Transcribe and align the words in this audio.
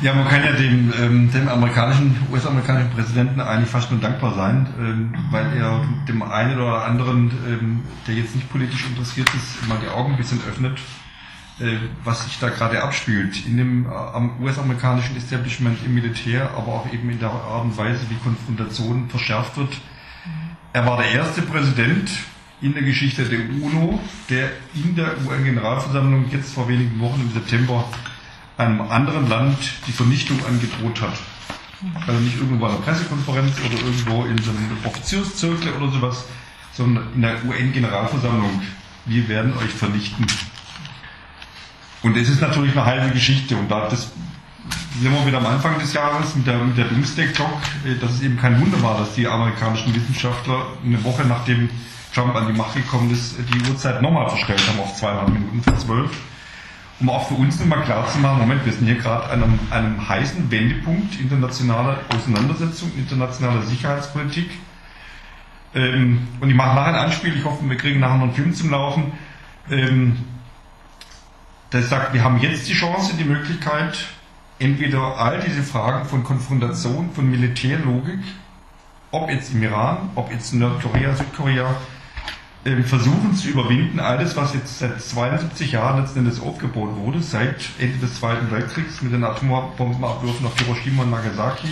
Ja, 0.00 0.14
man 0.14 0.28
kann 0.28 0.44
ja 0.44 0.52
dem, 0.52 0.92
ähm, 0.96 1.32
dem 1.32 1.48
amerikanischen, 1.48 2.14
US-amerikanischen 2.30 2.90
Präsidenten 2.90 3.40
eigentlich 3.40 3.68
fast 3.68 3.90
nur 3.90 4.00
dankbar 4.00 4.32
sein, 4.34 4.66
ähm, 4.78 5.14
weil 5.30 5.56
er 5.56 5.84
dem 6.06 6.22
einen 6.22 6.56
oder 6.56 6.84
anderen, 6.84 7.32
ähm, 7.48 7.80
der 8.06 8.14
jetzt 8.14 8.36
nicht 8.36 8.48
politisch 8.48 8.86
interessiert 8.86 9.28
ist, 9.34 9.66
mal 9.68 9.78
die 9.82 9.88
Augen 9.88 10.12
ein 10.12 10.16
bisschen 10.16 10.40
öffnet, 10.48 10.78
äh, 11.58 11.78
was 12.04 12.24
sich 12.24 12.38
da 12.38 12.48
gerade 12.48 12.80
abspielt. 12.80 13.44
In 13.44 13.56
dem 13.56 13.86
äh, 13.86 14.42
US-amerikanischen 14.44 15.16
Establishment 15.16 15.78
im 15.84 15.94
Militär, 15.94 16.50
aber 16.56 16.74
auch 16.74 16.92
eben 16.92 17.10
in 17.10 17.18
der 17.18 17.30
Art 17.30 17.64
und 17.64 17.76
Weise, 17.76 18.08
wie 18.08 18.14
Konfrontation 18.22 19.10
verschärft 19.10 19.56
wird. 19.56 19.76
Er 20.72 20.86
war 20.86 20.98
der 20.98 21.10
erste 21.10 21.42
Präsident 21.42 22.08
in 22.60 22.72
der 22.74 22.82
Geschichte 22.82 23.24
der 23.24 23.40
UNO, 23.40 23.98
der 24.30 24.50
in 24.74 24.94
der 24.94 25.14
UN-Generalversammlung 25.26 26.26
jetzt 26.30 26.54
vor 26.54 26.68
wenigen 26.68 27.00
Wochen 27.00 27.20
im 27.20 27.32
September 27.32 27.84
einem 28.58 28.80
anderen 28.82 29.28
Land 29.28 29.56
die 29.86 29.92
Vernichtung 29.92 30.44
angedroht 30.44 31.00
hat. 31.00 31.14
Also 32.06 32.20
nicht 32.20 32.36
irgendwo 32.36 32.66
bei 32.66 32.68
einer 32.68 32.80
Pressekonferenz 32.80 33.54
oder 33.60 33.78
irgendwo 33.78 34.24
in 34.24 34.36
so 34.38 34.50
einem 34.50 34.76
Offizierszirkel 34.84 35.72
oder 35.80 35.92
sowas, 35.92 36.24
sondern 36.72 37.04
in 37.14 37.22
der 37.22 37.44
UN-Generalversammlung. 37.44 38.62
Wir 39.06 39.28
werden 39.28 39.56
euch 39.56 39.70
vernichten. 39.70 40.26
Und 42.02 42.16
es 42.16 42.28
ist 42.28 42.40
natürlich 42.40 42.72
eine 42.72 42.84
halbe 42.84 43.10
Geschichte 43.10 43.56
und 43.56 43.70
da 43.70 43.88
das 43.88 44.10
sind 45.00 45.12
wir 45.12 45.26
wieder 45.26 45.38
am 45.38 45.46
Anfang 45.46 45.78
des 45.78 45.92
Jahres 45.92 46.34
mit 46.34 46.46
der, 46.46 46.58
mit 46.58 46.76
der 46.76 46.86
Doomsday 46.86 47.28
Clock, 47.28 47.60
äh, 47.84 47.94
dass 48.00 48.14
es 48.14 48.22
eben 48.22 48.36
kein 48.36 48.60
Wunder 48.60 48.82
war, 48.82 48.98
dass 48.98 49.14
die 49.14 49.26
amerikanischen 49.26 49.94
Wissenschaftler 49.94 50.66
eine 50.84 51.02
Woche 51.04 51.24
nachdem 51.24 51.70
Trump 52.12 52.34
an 52.34 52.48
die 52.48 52.52
Macht 52.52 52.74
gekommen 52.74 53.10
ist, 53.12 53.36
die 53.38 53.70
Uhrzeit 53.70 54.02
nochmal 54.02 54.28
verstellt 54.28 54.62
haben 54.68 54.80
auf 54.80 54.96
200 54.96 55.28
Minuten 55.28 55.62
für 55.62 55.76
12 55.76 56.10
um 57.00 57.10
auch 57.10 57.28
für 57.28 57.34
uns 57.34 57.60
nochmal 57.60 57.82
klar 57.82 58.08
zu 58.08 58.18
machen, 58.18 58.40
Moment, 58.40 58.64
wir 58.66 58.72
sind 58.72 58.86
hier 58.86 58.96
gerade 58.96 59.24
an 59.30 59.42
einem, 59.42 59.58
einem 59.70 60.08
heißen 60.08 60.50
Wendepunkt 60.50 61.20
internationaler 61.20 61.98
Auseinandersetzung, 62.08 62.92
internationaler 62.96 63.62
Sicherheitspolitik. 63.62 64.50
Ähm, 65.74 66.26
und 66.40 66.50
ich 66.50 66.56
mache 66.56 66.74
nachher 66.74 66.94
ein 66.94 67.06
Anspiel, 67.06 67.36
ich 67.36 67.44
hoffe, 67.44 67.68
wir 67.68 67.76
kriegen 67.76 68.00
nachher 68.00 68.16
noch 68.16 68.24
einen 68.24 68.34
Film 68.34 68.52
zum 68.52 68.70
Laufen. 68.70 69.12
Ähm, 69.70 70.16
der 71.72 71.82
sagt, 71.82 72.14
wir 72.14 72.24
haben 72.24 72.40
jetzt 72.40 72.68
die 72.68 72.72
Chance, 72.72 73.14
die 73.16 73.24
Möglichkeit, 73.24 73.98
entweder 74.58 75.18
all 75.18 75.40
diese 75.40 75.62
Fragen 75.62 76.08
von 76.08 76.24
Konfrontation, 76.24 77.10
von 77.12 77.30
Militärlogik, 77.30 78.20
ob 79.10 79.30
jetzt 79.30 79.52
im 79.52 79.62
Iran, 79.62 80.10
ob 80.14 80.32
jetzt 80.32 80.52
in 80.52 80.60
Nordkorea, 80.60 81.14
Südkorea, 81.14 81.76
ähm, 82.68 82.84
versuchen 82.84 83.34
zu 83.34 83.48
überwinden, 83.48 83.98
alles, 83.98 84.36
was 84.36 84.52
jetzt 84.52 84.78
seit 84.78 85.00
72 85.00 85.72
Jahren 85.72 86.02
letzten 86.02 86.20
Endes 86.20 86.40
aufgebaut 86.40 86.96
wurde, 86.96 87.22
seit 87.22 87.56
Ende 87.78 87.98
des 87.98 88.16
Zweiten 88.16 88.50
Weltkriegs 88.50 89.00
mit 89.00 89.12
den 89.12 89.24
Atombombenabwürfen 89.24 90.46
auf 90.46 90.58
Hiroshima 90.58 91.04
und 91.04 91.10
Nagasaki, 91.10 91.68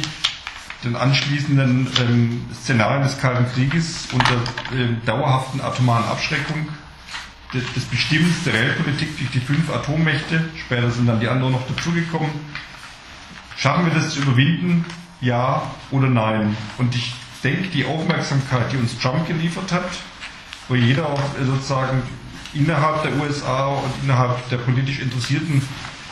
den 0.85 0.97
anschließenden 0.97 1.89
ähm, 2.01 2.45
Szenarien 2.55 3.03
des 3.03 3.19
Kalten 3.19 3.47
Krieges 3.53 4.09
und 4.13 4.23
der 4.23 4.79
ähm, 4.79 4.97
dauerhaften 5.05 5.61
atomaren 5.61 6.05
Abschreckung, 6.05 6.69
des, 7.53 7.63
des 7.75 7.85
Bestimmens 7.85 8.45
der 8.45 8.55
Weltpolitik 8.55 9.19
durch 9.19 9.31
die 9.31 9.41
fünf 9.41 9.71
Atommächte, 9.71 10.45
später 10.57 10.91
sind 10.91 11.07
dann 11.07 11.21
die 11.21 11.29
anderen 11.29 11.53
noch 11.53 11.67
dazugekommen. 11.69 12.31
Schaffen 13.57 13.87
wir 13.87 13.95
das 13.95 14.15
zu 14.15 14.21
überwinden? 14.21 14.85
Ja 15.21 15.63
oder 15.91 16.09
nein? 16.09 16.57
Und 16.79 16.95
ich 16.95 17.15
denke, 17.45 17.69
die 17.69 17.85
Aufmerksamkeit, 17.85 18.73
die 18.73 18.77
uns 18.77 18.99
Trump 18.99 19.27
geliefert 19.27 19.73
hat, 19.73 19.91
wo 20.69 20.75
jeder 20.75 21.07
auch 21.09 21.21
sozusagen 21.45 22.03
innerhalb 22.55 23.03
der 23.03 23.17
USA 23.17 23.67
und 23.67 23.93
innerhalb 24.03 24.49
der 24.49 24.59
politisch 24.59 25.01
Interessierten 25.01 25.63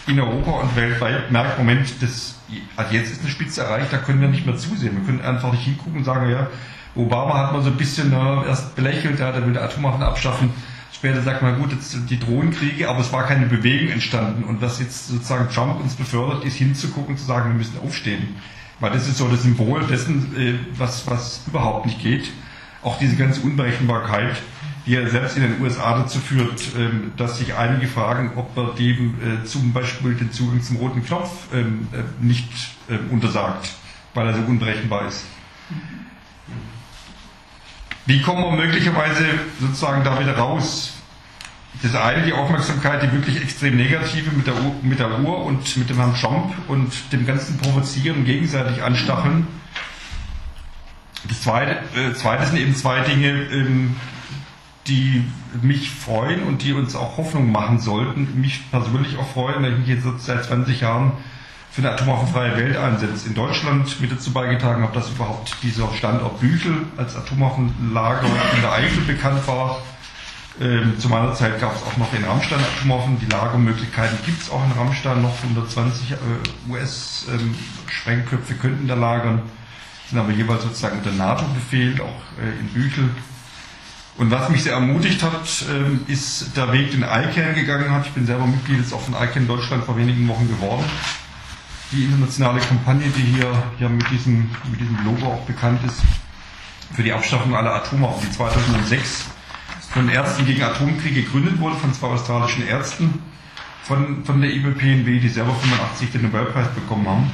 in 0.07 0.21
Europa 0.21 0.51
und 0.51 0.77
weltweit 0.77 1.31
merkt, 1.31 1.59
Moment, 1.59 1.91
das, 2.01 2.37
also 2.77 2.95
jetzt 2.95 3.11
ist 3.11 3.21
eine 3.23 3.31
Spitze 3.31 3.63
erreicht, 3.63 3.93
da 3.93 3.99
können 3.99 4.21
wir 4.21 4.29
nicht 4.29 4.45
mehr 4.45 4.57
zusehen. 4.57 4.97
Wir 4.97 5.05
können 5.05 5.23
einfach 5.23 5.53
nicht 5.53 5.65
hingucken 5.65 5.99
und 5.99 6.05
sagen, 6.05 6.31
ja, 6.31 6.49
Obama 6.95 7.39
hat 7.39 7.53
mal 7.53 7.63
so 7.63 7.71
ein 7.71 7.77
bisschen 7.77 8.13
äh, 8.13 8.47
erst 8.47 8.77
belächelt, 8.77 9.19
ja, 9.19 9.33
der 9.33 9.45
will 9.47 9.55
die 9.55 9.59
Atomwaffen 9.59 10.03
abschaffen. 10.03 10.51
Später 10.93 11.23
sagt 11.23 11.43
man, 11.43 11.59
gut, 11.59 11.73
jetzt 11.73 11.97
die 12.09 12.19
Drohnenkriege, 12.19 12.89
aber 12.89 13.01
es 13.01 13.13
war 13.13 13.25
keine 13.25 13.47
Bewegung 13.47 13.89
entstanden. 13.89 14.45
Und 14.45 14.63
was 14.63 14.79
jetzt 14.79 15.09
sozusagen 15.09 15.49
Trump 15.51 15.81
uns 15.81 15.95
befördert, 15.95 16.45
ist 16.45 16.57
hinzugucken, 16.57 17.17
zu 17.17 17.25
sagen, 17.25 17.51
wir 17.51 17.57
müssen 17.57 17.79
aufstehen. 17.85 18.37
Weil 18.81 18.93
das 18.93 19.09
ist 19.09 19.19
so 19.19 19.29
das 19.29 19.43
Symbol 19.43 19.83
dessen, 19.87 20.37
äh, 20.37 20.55
was, 20.79 21.07
was 21.07 21.43
überhaupt 21.47 21.87
nicht 21.87 22.01
geht 22.01 22.31
auch 22.85 22.99
diese 22.99 23.17
ganze 23.17 23.41
Unberechenbarkeit, 23.41 24.37
die 24.87 24.93
ja 24.93 25.09
selbst 25.09 25.37
in 25.37 25.43
den 25.43 25.61
USA 25.61 25.99
dazu 25.99 26.19
führt, 26.19 26.63
ähm, 26.77 27.13
dass 27.17 27.39
sich 27.39 27.55
einige 27.55 27.89
fragen, 27.89 28.33
ob 28.37 28.55
man 28.55 28.77
dem 28.77 29.15
äh, 29.15 29.45
zum 29.45 29.73
Beispiel 29.73 30.15
den 30.15 30.31
Zugang 30.31 30.63
zum 30.63 30.77
roten 30.77 31.05
Knopf 31.05 31.31
ähm, 31.55 31.89
äh, 31.93 32.25
nicht 32.25 32.51
ähm, 32.91 33.11
untersagt, 33.11 33.71
weil 34.13 34.27
er 34.27 34.35
so 34.35 34.43
unberechenbar 34.43 35.09
ist. 35.09 35.25
Wie 38.07 38.21
kommen 38.21 38.43
wir 38.45 38.67
möglicherweise 38.67 39.25
sozusagen 39.59 40.05
da 40.05 40.21
wieder 40.21 40.37
raus? 40.37 40.93
Das 41.83 41.95
eine, 41.95 42.25
die 42.25 42.35
Aufmerksamkeit, 42.35 43.03
die 43.03 43.11
wirklich 43.13 43.41
extrem 43.41 43.77
negative 43.77 44.31
mit 44.31 44.47
der, 44.47 44.55
mit 44.83 44.99
der 44.99 45.21
Uhr 45.21 45.45
und 45.45 45.77
mit 45.79 45.89
dem 45.89 45.97
Herrn 45.97 46.15
Trump 46.15 46.55
und 46.69 46.93
dem 47.13 47.27
ganzen 47.27 47.57
Provozieren, 47.57 48.25
gegenseitig 48.25 48.83
anstacheln 48.83 49.47
das 51.29 51.43
zweite, 51.43 51.79
äh, 51.99 52.15
zweite 52.15 52.47
sind 52.47 52.59
eben 52.59 52.75
zwei 52.75 53.01
Dinge, 53.01 53.31
ähm, 53.31 53.97
die 54.87 55.25
mich 55.63 55.91
freuen 55.91 56.43
und 56.43 56.63
die 56.63 56.73
uns 56.73 56.95
auch 56.95 57.17
Hoffnung 57.17 57.51
machen 57.51 57.79
sollten. 57.79 58.41
Mich 58.41 58.71
persönlich 58.71 59.17
auch 59.17 59.29
freuen, 59.29 59.63
weil 59.63 59.73
ich 59.73 59.79
mich 59.79 59.89
jetzt 59.89 60.05
seit 60.25 60.45
20 60.45 60.81
Jahren 60.81 61.13
für 61.71 61.81
eine 61.83 61.93
atomwaffenfreie 61.93 62.57
Welt 62.57 62.77
einsetze. 62.77 63.29
In 63.29 63.35
Deutschland 63.35 64.01
mit 64.01 64.13
dazu 64.13 64.33
beigetragen 64.33 64.83
habe, 64.83 64.95
dass 64.95 65.11
überhaupt 65.11 65.57
dieser 65.63 65.93
Standort 65.95 66.39
Büchel 66.41 66.87
als 66.97 67.17
Atomwaffenlager 67.17 68.29
in 68.55 68.63
der 68.63 68.73
Eifel 68.73 69.03
bekannt 69.05 69.47
war. 69.49 69.79
Ähm, 70.61 70.99
zu 71.01 71.09
meiner 71.09 71.35
Zeit 71.35 71.61
gab 71.61 71.75
es 71.75 71.83
auch 71.83 71.97
noch 71.97 72.13
in 72.13 72.23
Rammstein 72.23 72.61
Atomwaffen. 72.61 73.19
Die 73.19 73.27
Lagermöglichkeiten 73.27 74.19
gibt 74.25 74.41
es 74.43 74.51
auch 74.51 74.65
in 74.65 74.71
Rammstein. 74.79 75.23
Noch 75.23 75.35
120 75.43 76.13
äh, 76.13 76.15
US-Sprengköpfe 76.71 78.55
könnten 78.55 78.87
da 78.87 78.95
lagern 78.95 79.43
sind 80.15 80.23
aber 80.23 80.33
jeweils 80.33 80.63
sozusagen 80.63 80.99
unter 80.99 81.11
NATO-Befehl, 81.11 82.01
auch 82.01 82.23
äh, 82.41 82.61
in 82.61 82.69
Büchel. 82.69 83.11
Und 84.17 84.31
was 84.31 84.49
mich 84.49 84.63
sehr 84.63 84.75
ermutigt 84.75 85.21
hat, 85.25 85.65
ähm, 85.69 86.03
ist 86.07 86.57
der 86.57 86.73
Weg, 86.73 86.93
den 86.93 87.03
ICANN 87.03 87.57
gegangen 87.57 87.91
hat. 87.91 88.07
Ich 88.07 88.13
bin 88.13 88.25
selber 88.25 88.47
Mitglied 88.47 88.79
jetzt 88.79 88.93
auch 88.93 89.01
von 89.01 89.15
ICANN 89.15 89.49
Deutschland 89.49 89.85
vor 89.85 89.97
wenigen 89.97 90.29
Wochen 90.29 90.47
geworden. 90.47 90.85
Die 91.91 92.05
internationale 92.05 92.61
Kampagne, 92.61 93.09
die 93.09 93.23
hier 93.23 93.51
ja 93.81 93.89
mit 93.89 94.09
diesem, 94.09 94.49
mit 94.71 94.81
diesem 94.81 95.05
Logo 95.05 95.27
auch 95.27 95.45
bekannt 95.47 95.81
ist, 95.85 96.01
für 96.95 97.03
die 97.03 97.13
Abschaffung 97.13 97.57
aller 97.57 97.75
Atomwaffen, 97.75 98.29
die 98.29 98.37
2006 98.37 99.25
von 99.91 100.09
Ärzten 100.09 100.47
gegen 100.47 100.63
Atomkrieg 100.63 101.15
gegründet 101.15 101.59
wurde, 101.59 101.75
von 101.77 101.93
zwei 101.93 102.09
australischen 102.09 102.65
Ärzten, 102.69 103.21
von, 103.83 104.25
von 104.25 104.41
der 104.41 104.51
IBPNW, 104.51 105.19
die 105.19 105.29
selber 105.29 105.55
85 105.57 106.13
den 106.13 106.23
Nobelpreis 106.23 106.69
bekommen 106.69 107.09
haben 107.09 107.33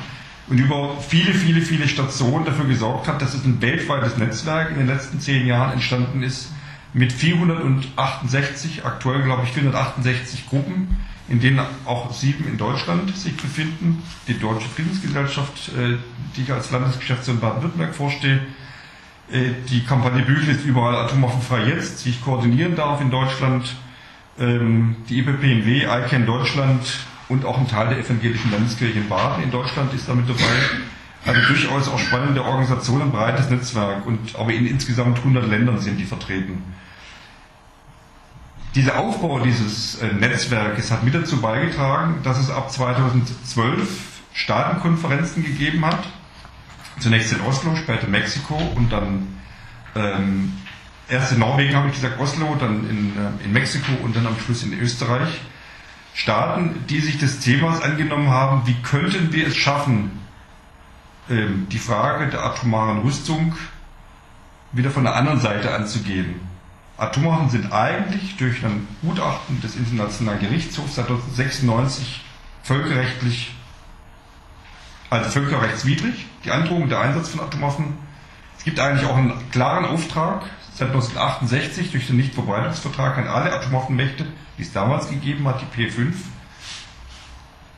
und 0.50 0.58
über 0.58 0.96
viele, 1.00 1.32
viele, 1.32 1.62
viele 1.62 1.88
Stationen 1.88 2.44
dafür 2.44 2.66
gesorgt 2.66 3.06
hat, 3.06 3.22
dass 3.22 3.34
es 3.34 3.44
ein 3.44 3.62
weltweites 3.62 4.18
Netzwerk 4.18 4.70
in 4.70 4.78
den 4.78 4.88
letzten 4.88 5.20
zehn 5.20 5.46
Jahren 5.46 5.74
entstanden 5.74 6.22
ist 6.22 6.50
mit 6.92 7.12
468, 7.12 8.84
aktuell 8.84 9.22
glaube 9.22 9.44
ich 9.44 9.52
468 9.52 10.48
Gruppen, 10.48 10.98
in 11.28 11.40
denen 11.40 11.60
auch 11.84 12.12
sieben 12.12 12.48
in 12.48 12.58
Deutschland 12.58 13.16
sich 13.16 13.36
befinden. 13.36 14.02
Die 14.26 14.38
Deutsche 14.38 14.68
Friedensgesellschaft, 14.68 15.68
äh, 15.68 15.98
die 16.36 16.42
ich 16.42 16.52
als 16.52 16.72
Landesgeschäftsführer 16.72 17.36
in 17.36 17.40
Baden-Württemberg 17.40 17.94
vorstehe. 17.94 18.40
Äh, 19.30 19.50
die 19.68 19.84
Kampagne 19.84 20.24
Büchel 20.24 20.56
ist 20.56 20.64
überall 20.64 20.96
atomwaffenfrei 20.96 21.68
jetzt, 21.68 22.04
die 22.04 22.10
ich 22.10 22.20
koordinieren 22.22 22.74
darf 22.74 23.00
in 23.00 23.12
Deutschland. 23.12 23.76
Ähm, 24.40 24.96
die 25.08 25.20
IPPNW, 25.20 25.84
ICANN 25.84 26.26
Deutschland, 26.26 26.82
und 27.30 27.44
auch 27.44 27.58
ein 27.58 27.68
Teil 27.68 27.88
der 27.88 27.98
evangelischen 27.98 28.50
Landeskirche 28.50 28.98
in 28.98 29.08
Baden 29.08 29.44
in 29.44 29.50
Deutschland 29.50 29.94
ist 29.94 30.08
damit 30.08 30.28
dabei. 30.28 30.40
Also 31.24 31.40
durchaus 31.46 31.88
auch 31.88 31.98
spannende 31.98 32.42
Organisation, 32.42 33.02
ein 33.02 33.12
breites 33.12 33.48
Netzwerk 33.50 34.06
und 34.06 34.34
aber 34.36 34.52
in 34.52 34.66
insgesamt 34.66 35.18
100 35.18 35.48
Ländern 35.48 35.78
sind 35.78 35.98
die 35.98 36.04
vertreten. 36.04 36.62
Dieser 38.74 38.98
Aufbau 38.98 39.40
dieses 39.40 40.00
äh, 40.00 40.12
Netzwerkes 40.12 40.90
hat 40.90 41.02
mit 41.02 41.14
dazu 41.14 41.40
beigetragen, 41.40 42.20
dass 42.22 42.38
es 42.38 42.50
ab 42.50 42.70
2012 42.70 43.88
Staatenkonferenzen 44.32 45.44
gegeben 45.44 45.84
hat. 45.84 46.04
Zunächst 47.00 47.32
in 47.32 47.40
Oslo, 47.42 47.76
später 47.76 48.06
Mexiko 48.06 48.56
und 48.76 48.92
dann 48.92 49.26
ähm, 49.94 50.52
erst 51.08 51.32
in 51.32 51.40
Norwegen 51.40 51.74
habe 51.74 51.88
ich 51.88 51.94
gesagt 51.94 52.20
Oslo, 52.20 52.56
dann 52.58 52.88
in, 52.88 53.12
äh, 53.16 53.44
in 53.44 53.52
Mexiko 53.52 53.92
und 54.02 54.16
dann 54.16 54.26
am 54.26 54.38
Schluss 54.38 54.62
in 54.62 54.78
Österreich. 54.78 55.40
Staaten, 56.14 56.84
die 56.88 57.00
sich 57.00 57.18
des 57.18 57.40
Themas 57.40 57.82
angenommen 57.82 58.28
haben, 58.28 58.66
wie 58.66 58.74
könnten 58.82 59.32
wir 59.32 59.46
es 59.46 59.56
schaffen, 59.56 60.20
ähm, 61.28 61.66
die 61.70 61.78
Frage 61.78 62.28
der 62.28 62.44
atomaren 62.44 62.98
Rüstung 63.00 63.54
wieder 64.72 64.90
von 64.90 65.04
der 65.04 65.14
anderen 65.14 65.40
Seite 65.40 65.74
anzugehen. 65.74 66.40
Atomwaffen 66.96 67.48
sind 67.48 67.72
eigentlich 67.72 68.36
durch 68.36 68.64
ein 68.64 68.86
Gutachten 69.00 69.60
des 69.62 69.76
Internationalen 69.76 70.40
Gerichtshofs 70.40 70.98
1996 70.98 72.24
völkerrechtlich 72.62 73.54
also 75.10 75.28
völkerrechtswidrig, 75.28 76.26
die 76.44 76.52
Androhung 76.52 76.88
der 76.88 77.00
Einsatz 77.00 77.30
von 77.30 77.40
Atomwaffen. 77.40 77.94
Es 78.56 78.64
gibt 78.64 78.78
eigentlich 78.78 79.08
auch 79.08 79.16
einen 79.16 79.50
klaren 79.50 79.84
Auftrag 79.84 80.44
seit 80.80 80.88
1968 80.88 81.90
durch 81.90 82.06
den 82.06 82.16
Nichtverbreitungsvertrag 82.16 83.18
an 83.18 83.28
alle 83.28 83.52
Atomwaffenmächte, 83.52 84.26
die 84.56 84.62
es 84.62 84.72
damals 84.72 85.10
gegeben 85.10 85.46
hat, 85.46 85.60
die 85.60 85.82
P5, 85.82 86.14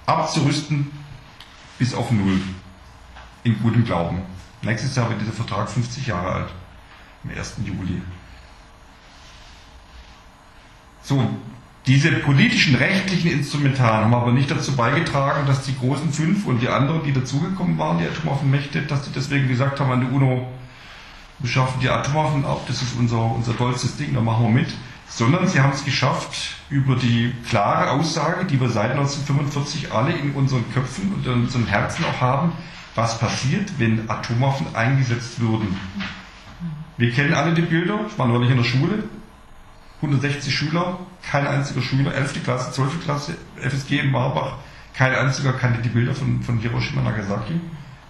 abzurüsten 0.06 0.92
bis 1.78 1.94
auf 1.94 2.12
Null. 2.12 2.40
In 3.42 3.60
gutem 3.60 3.84
Glauben. 3.84 4.22
Nächstes 4.62 4.94
Jahr 4.94 5.10
wird 5.10 5.20
dieser 5.20 5.32
Vertrag 5.32 5.68
50 5.68 6.06
Jahre 6.06 6.32
alt. 6.32 6.48
Am 7.24 7.30
1. 7.36 7.56
Juli. 7.64 8.00
So, 11.02 11.28
diese 11.86 12.12
politischen, 12.12 12.76
rechtlichen 12.76 13.32
Instrumentarien 13.32 14.04
haben 14.04 14.14
aber 14.14 14.30
nicht 14.30 14.48
dazu 14.48 14.76
beigetragen, 14.76 15.44
dass 15.48 15.64
die 15.64 15.76
großen 15.76 16.12
fünf 16.12 16.46
und 16.46 16.62
die 16.62 16.68
anderen, 16.68 17.02
die 17.02 17.12
dazugekommen 17.12 17.76
waren, 17.78 17.98
die 17.98 18.06
Atomwaffenmächte, 18.06 18.82
dass 18.82 19.02
die 19.02 19.12
deswegen 19.12 19.48
gesagt 19.48 19.80
haben 19.80 19.90
an 19.90 20.02
der 20.02 20.12
UNO, 20.12 20.46
wir 21.42 21.50
schaffen 21.50 21.80
die 21.80 21.88
Atomwaffen 21.88 22.44
ab, 22.44 22.62
das 22.68 22.82
ist 22.82 22.96
unser, 22.98 23.20
unser 23.20 23.56
tollstes 23.56 23.96
Ding, 23.96 24.14
da 24.14 24.20
machen 24.20 24.46
wir 24.46 24.62
mit. 24.62 24.72
Sondern 25.08 25.46
sie 25.46 25.60
haben 25.60 25.72
es 25.72 25.84
geschafft, 25.84 26.54
über 26.70 26.96
die 26.96 27.34
klare 27.46 27.90
Aussage, 27.90 28.46
die 28.46 28.58
wir 28.58 28.70
seit 28.70 28.92
1945 28.92 29.92
alle 29.92 30.12
in 30.12 30.32
unseren 30.32 30.64
Köpfen 30.72 31.12
und 31.12 31.26
in 31.26 31.32
unseren 31.32 31.66
Herzen 31.66 32.06
auch 32.06 32.20
haben, 32.20 32.52
was 32.94 33.18
passiert, 33.18 33.78
wenn 33.78 34.08
Atomwaffen 34.08 34.74
eingesetzt 34.74 35.38
würden. 35.40 35.76
Wir 36.96 37.10
kennen 37.10 37.34
alle 37.34 37.52
die 37.52 37.62
Bilder, 37.62 38.00
ich 38.06 38.18
war 38.18 38.26
neulich 38.26 38.50
in 38.50 38.56
der 38.56 38.64
Schule, 38.64 39.04
160 39.96 40.54
Schüler, 40.54 40.98
kein 41.22 41.46
einziger 41.46 41.82
Schüler, 41.82 42.14
11. 42.14 42.42
Klasse, 42.42 42.72
12. 42.72 43.04
Klasse, 43.04 43.36
FSG 43.56 44.00
in 44.00 44.10
Marbach, 44.10 44.54
kein 44.94 45.14
einziger 45.14 45.52
kannte 45.52 45.82
die 45.82 45.88
Bilder 45.88 46.14
von, 46.14 46.42
von 46.42 46.58
Hiroshima 46.58 47.02
Nagasaki. 47.02 47.60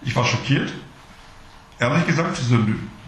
Ich 0.01 0.15
war 0.15 0.25
schockiert. 0.25 0.71
Ehrlich 1.79 2.07
gesagt, 2.07 2.37
so, 2.37 2.57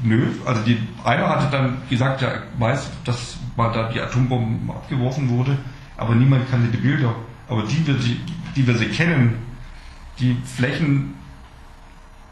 nö. 0.04 0.28
Also 0.46 0.62
die, 0.64 0.78
einer 1.04 1.30
hatte 1.30 1.50
dann 1.52 1.78
gesagt, 1.90 2.22
ja, 2.22 2.44
weiß, 2.58 2.90
dass 3.06 3.38
mal 3.56 3.72
da 3.72 3.92
die 3.92 4.02
Atombomben 4.02 4.70
abgeworfen 4.70 5.30
wurde, 5.30 5.58
aber 5.98 6.16
niemand 6.16 6.50
kannte 6.50 6.70
die 6.70 6.82
Bilder. 6.82 7.16
Aber 7.48 7.64
die 7.64 7.86
wir, 7.86 7.94
die, 7.94 8.20
die 8.56 8.68
wir 8.68 8.76
sie 8.78 8.88
kennen, 8.88 9.36
die 10.20 10.38
Flächen 10.44 11.14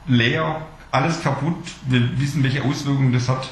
leer, 0.07 0.61
alles 0.91 1.21
kaputt, 1.21 1.57
wir 1.87 2.19
wissen, 2.19 2.43
welche 2.43 2.63
Auswirkungen 2.63 3.13
das 3.13 3.29
hat. 3.29 3.49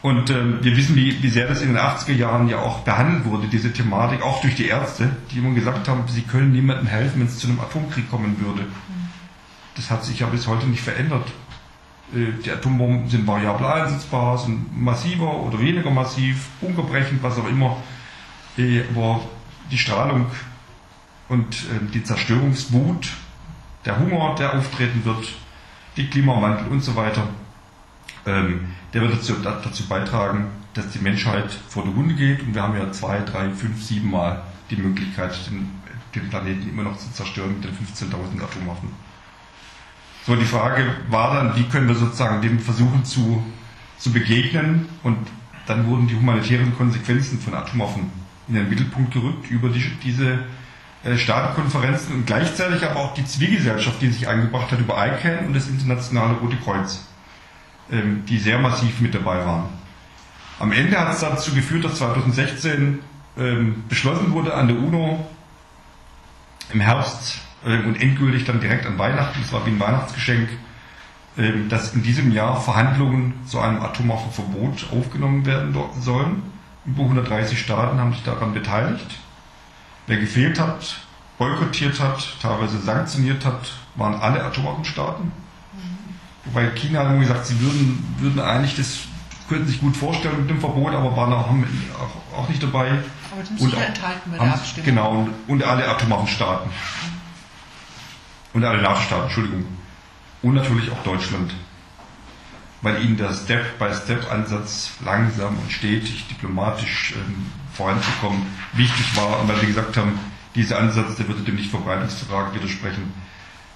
Und 0.00 0.30
äh, 0.30 0.62
wir 0.62 0.76
wissen, 0.76 0.94
wie, 0.94 1.22
wie 1.22 1.28
sehr 1.28 1.48
das 1.48 1.60
in 1.60 1.68
den 1.68 1.76
80er 1.76 2.12
Jahren 2.12 2.48
ja 2.48 2.58
auch 2.60 2.80
behandelt 2.80 3.24
wurde, 3.24 3.48
diese 3.48 3.72
Thematik, 3.72 4.22
auch 4.22 4.40
durch 4.40 4.54
die 4.54 4.66
Ärzte, 4.66 5.10
die 5.30 5.38
immer 5.38 5.54
gesagt 5.54 5.88
haben, 5.88 6.04
sie 6.08 6.22
können 6.22 6.52
niemandem 6.52 6.86
helfen, 6.86 7.20
wenn 7.20 7.26
es 7.26 7.38
zu 7.38 7.48
einem 7.48 7.60
Atomkrieg 7.60 8.08
kommen 8.10 8.40
würde. 8.40 8.64
Das 9.74 9.90
hat 9.90 10.04
sich 10.04 10.20
ja 10.20 10.26
bis 10.26 10.46
heute 10.46 10.66
nicht 10.66 10.82
verändert. 10.82 11.26
Äh, 12.14 12.42
die 12.44 12.50
Atombomben 12.50 13.08
sind 13.08 13.26
variabel 13.26 13.66
einsetzbar, 13.66 14.38
sind 14.38 14.76
massiver 14.76 15.32
oder 15.42 15.60
weniger 15.60 15.90
massiv, 15.90 16.48
bunkerbrechend, 16.60 17.22
was 17.22 17.38
auch 17.38 17.48
immer. 17.48 17.76
Äh, 18.56 18.82
aber 18.94 19.20
die 19.70 19.78
Strahlung 19.78 20.26
und 21.28 21.54
äh, 21.54 21.92
die 21.92 22.02
Zerstörungswut, 22.02 23.10
der 23.84 23.98
Hunger, 23.98 24.34
der 24.38 24.54
auftreten 24.54 25.04
wird, 25.04 25.28
die 25.96 26.08
Klimawandel 26.08 26.68
und 26.68 26.82
so 26.82 26.96
weiter, 26.96 27.28
ähm, 28.26 28.68
der 28.92 29.02
wird 29.02 29.14
dazu, 29.14 29.34
dazu 29.42 29.86
beitragen, 29.86 30.46
dass 30.74 30.90
die 30.90 30.98
Menschheit 30.98 31.50
vor 31.68 31.84
der 31.84 31.94
Hunde 31.94 32.14
geht. 32.14 32.42
Und 32.42 32.54
wir 32.54 32.62
haben 32.62 32.76
ja 32.76 32.90
zwei, 32.92 33.20
drei, 33.20 33.50
fünf, 33.50 33.82
sieben 33.82 34.10
Mal 34.10 34.42
die 34.70 34.76
Möglichkeit, 34.76 35.38
den, 35.50 35.68
den 36.14 36.28
Planeten 36.28 36.68
immer 36.68 36.84
noch 36.84 36.96
zu 36.96 37.10
zerstören 37.12 37.54
mit 37.54 37.64
den 37.64 37.72
15.000 37.72 38.42
Atomwaffen. 38.42 38.90
So, 40.28 40.36
die 40.36 40.44
Frage 40.44 40.84
war 41.08 41.36
dann, 41.36 41.56
wie 41.56 41.62
können 41.62 41.88
wir 41.88 41.94
sozusagen 41.94 42.42
dem 42.42 42.58
versuchen 42.58 43.02
zu, 43.02 43.42
zu 43.96 44.12
begegnen? 44.12 44.86
Und 45.02 45.16
dann 45.66 45.86
wurden 45.86 46.06
die 46.06 46.16
humanitären 46.16 46.76
Konsequenzen 46.76 47.40
von 47.40 47.54
Atomwaffen 47.54 48.10
in 48.46 48.56
den 48.56 48.68
Mittelpunkt 48.68 49.14
gerückt 49.14 49.50
über 49.50 49.70
die, 49.70 49.82
diese 50.04 50.40
äh, 51.02 51.16
Staatenkonferenzen 51.16 52.14
und 52.14 52.26
gleichzeitig 52.26 52.84
aber 52.84 53.00
auch 53.00 53.14
die 53.14 53.24
Zivilgesellschaft, 53.24 54.02
die 54.02 54.10
sich 54.10 54.28
eingebracht 54.28 54.70
hat 54.70 54.80
über 54.80 54.98
ICANN 54.98 55.46
und 55.46 55.54
das 55.54 55.66
Internationale 55.66 56.34
Rote 56.34 56.58
Kreuz. 56.58 57.06
Ähm, 57.90 58.26
die 58.26 58.38
sehr 58.38 58.58
massiv 58.58 59.00
mit 59.00 59.14
dabei 59.14 59.46
waren. 59.46 59.70
Am 60.58 60.72
Ende 60.72 61.00
hat 61.00 61.10
es 61.10 61.20
dazu 61.20 61.54
geführt, 61.54 61.86
dass 61.86 61.94
2016 61.94 62.98
ähm, 63.38 63.82
beschlossen 63.88 64.30
wurde 64.32 64.52
an 64.52 64.68
der 64.68 64.76
UNO 64.76 65.26
im 66.70 66.80
Herbst 66.80 67.47
und 67.64 68.00
endgültig 68.00 68.44
dann 68.44 68.60
direkt 68.60 68.86
an 68.86 68.98
Weihnachten, 68.98 69.40
das 69.40 69.52
war 69.52 69.66
wie 69.66 69.70
ein 69.70 69.80
Weihnachtsgeschenk, 69.80 70.48
dass 71.68 71.94
in 71.94 72.02
diesem 72.02 72.32
Jahr 72.32 72.60
Verhandlungen 72.60 73.34
zu 73.46 73.60
einem 73.60 73.80
Atomwaffenverbot 73.82 74.86
aufgenommen 74.92 75.46
werden 75.46 75.76
sollen. 76.00 76.42
Über 76.84 77.02
130 77.02 77.60
Staaten 77.60 77.98
haben 77.98 78.12
sich 78.12 78.24
daran 78.24 78.54
beteiligt. 78.54 79.18
Wer 80.06 80.18
gefehlt 80.18 80.58
hat, 80.58 81.00
boykottiert 81.38 82.00
hat, 82.00 82.36
teilweise 82.40 82.78
sanktioniert 82.78 83.44
hat, 83.44 83.72
waren 83.94 84.14
alle 84.14 84.42
Atomwaffenstaaten. 84.42 85.30
Wobei 86.46 86.70
China 86.70 87.08
hat 87.08 87.20
gesagt, 87.20 87.46
sie 87.46 87.60
würden, 87.60 88.16
würden 88.18 88.40
eigentlich 88.40 88.76
das, 88.76 89.00
könnten 89.48 89.66
sich 89.66 89.80
gut 89.80 89.96
vorstellen 89.96 90.40
mit 90.40 90.50
dem 90.50 90.60
Verbot, 90.60 90.94
aber 90.94 91.16
waren 91.16 91.32
auch, 91.32 91.48
auch, 91.48 92.38
auch 92.38 92.48
nicht 92.48 92.62
dabei. 92.62 92.88
Aber 93.30 93.42
die 93.42 93.64
ja 93.64 93.82
enthalten 93.82 94.30
bei 94.30 94.38
der 94.38 94.54
Abstimmung. 94.54 94.84
Genau, 94.86 95.10
und, 95.10 95.30
und 95.46 95.62
alle 95.62 95.86
Atomwaffenstaaten. 95.86 96.70
Und 98.52 98.64
alle 98.64 98.82
NATO-Staaten, 98.82 99.24
Entschuldigung. 99.24 99.64
Und 100.42 100.54
natürlich 100.54 100.90
auch 100.90 101.02
Deutschland. 101.02 101.52
Weil 102.80 103.04
ihnen 103.04 103.16
der 103.16 103.32
Step-by-Step-Ansatz 103.32 104.92
langsam 105.04 105.58
und 105.58 105.70
stetig 105.70 106.26
diplomatisch 106.28 107.14
ähm, 107.16 107.46
voranzukommen 107.74 108.42
wichtig 108.74 109.16
war 109.16 109.40
und 109.40 109.48
weil 109.48 109.58
sie 109.58 109.66
gesagt 109.66 109.96
haben, 109.96 110.18
dieser 110.54 110.78
Ansatz, 110.78 111.16
der 111.16 111.26
würde 111.28 111.42
dem 111.42 111.56
Nichtverbreitungsvertrag 111.56 112.54
widersprechen 112.54 113.12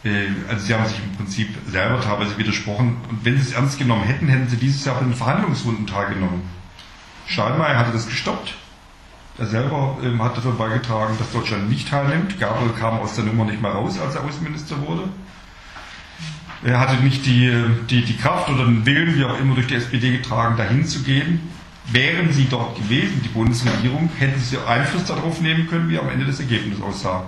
äh, 0.04 0.28
also 0.48 0.66
sie 0.66 0.74
haben 0.74 0.86
sich 0.86 0.98
im 0.98 1.16
Prinzip 1.16 1.48
selber 1.66 2.00
teilweise 2.00 2.36
widersprochen. 2.38 2.96
Und 3.08 3.24
wenn 3.24 3.36
sie 3.36 3.42
es 3.42 3.52
ernst 3.52 3.78
genommen 3.78 4.04
hätten, 4.04 4.28
hätten 4.28 4.48
sie 4.48 4.56
dieses 4.56 4.84
Jahr 4.84 4.96
bei 4.96 5.04
den 5.04 5.14
Verhandlungsrunden 5.14 5.86
teilgenommen. 5.86 6.42
Steinmeier 7.26 7.78
hatte 7.78 7.92
das 7.92 8.06
gestoppt. 8.06 8.54
Er 9.38 9.46
selber 9.46 9.96
ähm, 10.04 10.22
hat 10.22 10.36
dafür 10.36 10.52
beigetragen, 10.52 11.14
dass 11.18 11.32
Deutschland 11.32 11.68
nicht 11.70 11.88
teilnimmt. 11.88 12.38
Gabriel 12.38 12.72
kam 12.78 12.98
aus 12.98 13.14
der 13.14 13.24
Nummer 13.24 13.44
nicht 13.44 13.62
mehr 13.62 13.72
raus, 13.72 13.98
als 13.98 14.14
er 14.14 14.24
Außenminister 14.24 14.80
wurde. 14.86 15.04
Er 16.64 16.78
hatte 16.78 17.02
nicht 17.02 17.26
die, 17.26 17.50
die, 17.90 18.04
die 18.04 18.16
Kraft 18.16 18.48
oder 18.48 18.66
den 18.66 18.86
Willen, 18.86 19.16
wie 19.16 19.24
auch 19.24 19.38
immer 19.40 19.54
durch 19.54 19.66
die 19.66 19.74
SPD 19.74 20.12
getragen, 20.12 20.56
dahin 20.56 20.86
zu 20.86 21.02
gehen. 21.02 21.40
Wären 21.90 22.32
sie 22.32 22.46
dort 22.48 22.76
gewesen, 22.76 23.20
die 23.24 23.28
Bundesregierung, 23.28 24.08
hätten 24.16 24.38
sie 24.38 24.58
Einfluss 24.58 25.06
darauf 25.06 25.40
nehmen 25.40 25.66
können, 25.66 25.88
wie 25.88 25.98
am 25.98 26.08
Ende 26.08 26.26
das 26.26 26.38
Ergebnis 26.38 26.80
aussah. 26.80 27.24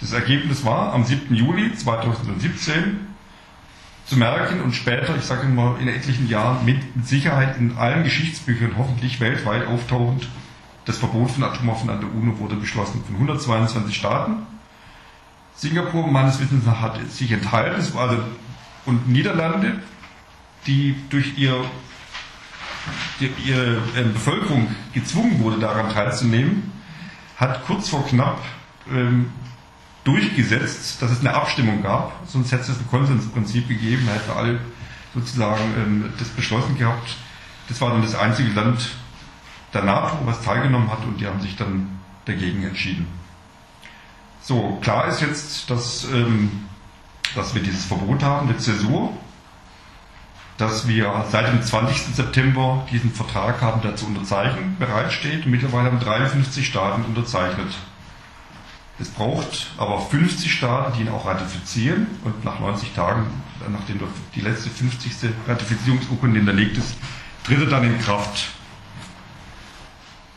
Das 0.00 0.12
Ergebnis 0.12 0.64
war 0.64 0.92
am 0.92 1.04
7. 1.04 1.34
Juli 1.34 1.72
2017 1.74 3.06
zu 4.04 4.18
merken 4.18 4.60
und 4.60 4.74
später, 4.74 5.16
ich 5.16 5.24
sage 5.24 5.46
mal 5.46 5.76
in 5.80 5.88
etlichen 5.88 6.28
Jahren, 6.28 6.64
mit 6.66 6.82
Sicherheit 7.02 7.56
in 7.56 7.78
allen 7.78 8.02
Geschichtsbüchern 8.04 8.72
hoffentlich 8.76 9.20
weltweit 9.20 9.66
auftauchend, 9.66 10.28
das 10.84 10.98
Verbot 10.98 11.30
von 11.30 11.44
Atomwaffen 11.44 11.90
an 11.90 12.00
der 12.00 12.12
UNO 12.12 12.38
wurde 12.38 12.56
beschlossen 12.56 13.02
von 13.04 13.14
122 13.14 13.94
Staaten. 13.94 14.46
Singapur 15.54 16.06
meines 16.08 16.40
Wissens 16.40 16.66
hat 16.66 16.98
sich 17.10 17.30
enthalten, 17.30 17.80
es 17.80 17.94
war 17.94 18.08
also, 18.08 18.22
und 18.86 19.08
Niederlande, 19.08 19.80
die 20.66 20.96
durch 21.10 21.38
ihr, 21.38 21.64
die, 23.20 23.30
ihre 23.44 23.76
äh, 23.94 24.02
Bevölkerung 24.12 24.68
gezwungen 24.92 25.38
wurde, 25.40 25.60
daran 25.60 25.92
teilzunehmen, 25.92 26.72
hat 27.36 27.64
kurz 27.66 27.88
vor 27.88 28.04
knapp 28.06 28.40
ähm, 28.90 29.30
durchgesetzt, 30.04 31.00
dass 31.00 31.12
es 31.12 31.20
eine 31.20 31.34
Abstimmung 31.34 31.82
gab, 31.82 32.12
sonst 32.26 32.50
hätte 32.50 32.72
es 32.72 32.78
ein 32.78 32.88
Konsensprinzip 32.90 33.68
gegeben, 33.68 34.08
hätte 34.08 34.34
alle 34.34 34.58
sozusagen 35.14 35.62
ähm, 35.76 36.12
das 36.18 36.28
beschlossen 36.28 36.76
gehabt. 36.76 37.16
Das 37.68 37.80
war 37.80 37.90
dann 37.90 38.02
das 38.02 38.16
einzige 38.16 38.50
Land 38.50 38.90
der 39.74 39.82
NATO, 39.84 40.18
was 40.24 40.42
teilgenommen 40.42 40.90
hat 40.90 41.04
und 41.04 41.20
die 41.20 41.26
haben 41.26 41.40
sich 41.40 41.56
dann 41.56 41.98
dagegen 42.24 42.62
entschieden. 42.64 43.06
So, 44.42 44.78
klar 44.82 45.06
ist 45.08 45.20
jetzt, 45.20 45.70
dass, 45.70 46.04
ähm, 46.12 46.66
dass 47.34 47.54
wir 47.54 47.62
dieses 47.62 47.84
Verbot 47.84 48.22
haben, 48.22 48.48
eine 48.48 48.58
Zäsur, 48.58 49.12
dass 50.58 50.86
wir 50.86 51.24
seit 51.30 51.48
dem 51.48 51.62
20. 51.62 52.14
September 52.14 52.86
diesen 52.90 53.12
Vertrag 53.12 53.60
haben, 53.62 53.82
der 53.82 53.96
zu 53.96 54.06
unterzeichnen 54.06 54.76
bereitsteht. 54.78 55.46
Mittlerweile 55.46 55.90
haben 55.90 56.00
53 56.00 56.66
Staaten 56.66 57.02
unterzeichnet. 57.04 57.72
Es 58.98 59.08
braucht 59.08 59.72
aber 59.78 60.00
50 60.00 60.52
Staaten, 60.52 60.92
die 60.96 61.02
ihn 61.02 61.08
auch 61.08 61.26
ratifizieren 61.26 62.06
und 62.24 62.44
nach 62.44 62.60
90 62.60 62.92
Tagen, 62.92 63.26
nachdem 63.70 64.00
die 64.34 64.40
letzte 64.40 64.70
50. 64.70 65.30
Ratifizierungsurkunde 65.48 66.38
hinterlegt 66.38 66.76
ist, 66.76 66.96
tritt 67.44 67.60
er 67.60 67.66
dann 67.66 67.84
in 67.84 67.98
Kraft. 67.98 68.50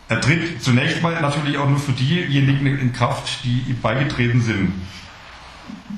Er 0.08 0.22
tritt 0.22 0.62
zunächst 0.62 1.02
mal 1.02 1.20
natürlich 1.20 1.58
auch 1.58 1.68
nur 1.68 1.80
für 1.80 1.92
diejenigen 1.92 2.68
in 2.68 2.94
Kraft, 2.94 3.44
die 3.44 3.64
ihm 3.68 3.82
beigetreten 3.82 4.42
sind. 4.42 4.74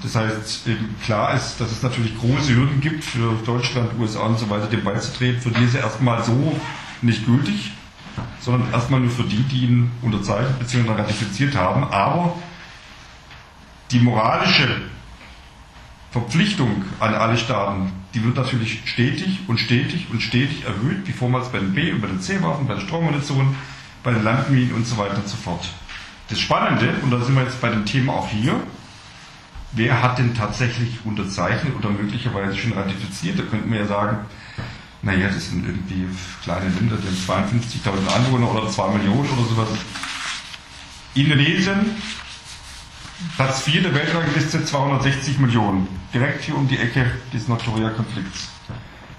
Das 0.01 0.15
heißt, 0.15 0.69
klar 1.03 1.33
ist, 1.33 1.59
dass 1.59 1.71
es 1.71 1.83
natürlich 1.83 2.17
große 2.17 2.55
Hürden 2.55 2.79
gibt 2.79 3.03
für 3.03 3.33
Deutschland, 3.45 3.91
USA 3.99 4.21
und 4.21 4.39
so 4.39 4.49
weiter, 4.49 4.67
dem 4.67 4.83
beizutreten. 4.83 5.41
Für 5.41 5.51
die 5.51 5.63
ist 5.65 5.75
er 5.75 5.81
erstmal 5.81 6.23
so 6.23 6.57
nicht 7.01 7.25
gültig, 7.25 7.71
sondern 8.39 8.71
erstmal 8.71 9.01
nur 9.01 9.11
für 9.11 9.23
die, 9.23 9.43
die 9.43 9.65
ihn 9.65 9.91
unterzeichnet 10.01 10.57
bzw. 10.59 10.89
ratifiziert 10.91 11.55
haben. 11.55 11.83
Aber 11.83 12.35
die 13.91 13.99
moralische 13.99 14.83
Verpflichtung 16.11 16.85
an 16.99 17.13
alle 17.13 17.37
Staaten, 17.37 17.91
die 18.13 18.23
wird 18.23 18.37
natürlich 18.37 18.81
stetig 18.85 19.41
und 19.47 19.59
stetig 19.59 20.07
und 20.11 20.21
stetig 20.21 20.63
erhöht, 20.65 21.05
wie 21.05 21.11
vormals 21.11 21.51
bei 21.51 21.59
den 21.59 21.73
B- 21.73 21.91
und 21.91 22.01
bei 22.01 22.07
den 22.07 22.21
C-Waffen, 22.21 22.67
bei 22.67 22.75
den 22.75 22.81
Streumunition, 22.81 23.55
bei 24.07 24.13
den 24.13 24.23
Landminen 24.23 24.73
und 24.73 24.87
so 24.87 24.97
weiter 24.97 25.17
und 25.17 25.27
so 25.27 25.35
fort. 25.35 25.67
Das 26.29 26.39
Spannende, 26.39 26.93
und 27.01 27.11
da 27.11 27.19
sind 27.19 27.35
wir 27.35 27.43
jetzt 27.43 27.59
bei 27.59 27.69
dem 27.69 27.85
Thema 27.85 28.13
auch 28.13 28.29
hier, 28.29 28.57
wer 29.73 30.01
hat 30.01 30.17
denn 30.17 30.33
tatsächlich 30.33 30.99
unterzeichnet 31.03 31.75
oder 31.77 31.89
möglicherweise 31.89 32.55
schon 32.55 32.71
ratifiziert? 32.71 33.37
Da 33.37 33.43
könnten 33.43 33.69
wir 33.69 33.81
ja 33.81 33.85
sagen, 33.85 34.19
naja, 35.01 35.27
das 35.27 35.49
sind 35.49 35.65
irgendwie 35.65 36.07
kleine 36.41 36.69
Länder, 36.69 36.95
die 36.95 37.05
haben 37.05 37.43
52.000 37.49 38.15
Einwohner 38.15 38.49
oder 38.49 38.69
2 38.69 38.97
Millionen 38.97 39.29
oder 39.29 39.49
sowas. 39.49 39.67
Indonesien, 41.13 41.97
Platz 43.35 43.63
4 43.63 43.81
der 43.81 43.93
Weltrangliste, 43.93 44.63
260 44.63 45.39
Millionen. 45.39 45.85
Direkt 46.13 46.45
hier 46.45 46.55
um 46.55 46.65
die 46.69 46.77
Ecke 46.77 47.11
des 47.33 47.49
Nordkorea-Konflikts. 47.49 48.47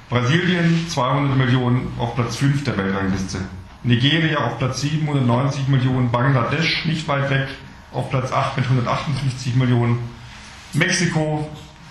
Brasilien, 0.09 0.89
200 0.89 1.37
Millionen, 1.37 1.93
auf 1.99 2.15
Platz 2.15 2.37
5 2.37 2.65
der 2.65 2.79
Weltrangliste. 2.79 3.41
Nigeria 3.83 4.39
auf 4.39 4.59
Platz 4.59 4.81
790 4.81 5.69
Millionen. 5.69 6.11
Bangladesch, 6.11 6.85
nicht 6.85 7.07
weit 7.09 7.31
weg, 7.31 7.49
auf 7.93 8.11
Platz 8.11 8.33
8 8.33 8.57
mit 8.57 8.67
158 8.67 9.55
Millionen. 9.55 9.99
Mexiko, 10.73 11.49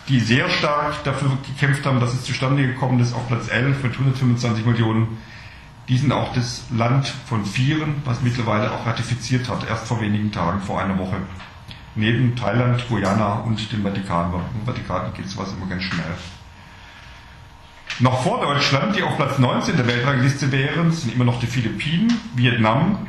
die 0.10 0.20
sehr 0.20 0.50
stark 0.50 1.04
dafür 1.04 1.38
gekämpft 1.46 1.86
haben, 1.86 2.00
dass 2.00 2.14
es 2.14 2.24
zustande 2.24 2.66
gekommen 2.66 3.00
ist, 3.00 3.14
auf 3.14 3.28
Platz 3.28 3.50
11 3.50 3.84
mit 3.84 3.94
125 3.94 4.66
Millionen. 4.66 5.18
Die 5.88 5.98
sind 5.98 6.12
auch 6.12 6.34
das 6.34 6.66
Land 6.76 7.08
von 7.08 7.46
Vieren, 7.46 7.96
was 8.04 8.22
mittlerweile 8.22 8.72
auch 8.72 8.86
ratifiziert 8.86 9.48
hat, 9.48 9.68
erst 9.70 9.88
vor 9.88 10.02
wenigen 10.02 10.32
Tagen, 10.32 10.62
vor 10.62 10.82
einer 10.82 10.98
Woche. 10.98 11.16
Neben 11.96 12.36
Thailand, 12.36 12.88
Guyana 12.90 13.36
und 13.40 13.72
dem 13.72 13.84
Vatikan. 13.84 14.34
Im 14.34 14.66
Vatikan 14.66 15.14
geht 15.14 15.30
sowas 15.30 15.54
immer 15.58 15.68
ganz 15.68 15.84
schnell. 15.84 16.06
Noch 18.00 18.22
vor 18.22 18.42
Deutschland, 18.42 18.96
die 18.96 19.02
auf 19.02 19.16
Platz 19.18 19.40
19 19.40 19.76
der 19.76 19.88
Weltrangliste 19.88 20.52
wären, 20.52 20.92
sind 20.92 21.16
immer 21.16 21.26
noch 21.26 21.40
die 21.40 21.48
Philippinen, 21.48 22.14
Vietnam, 22.36 23.08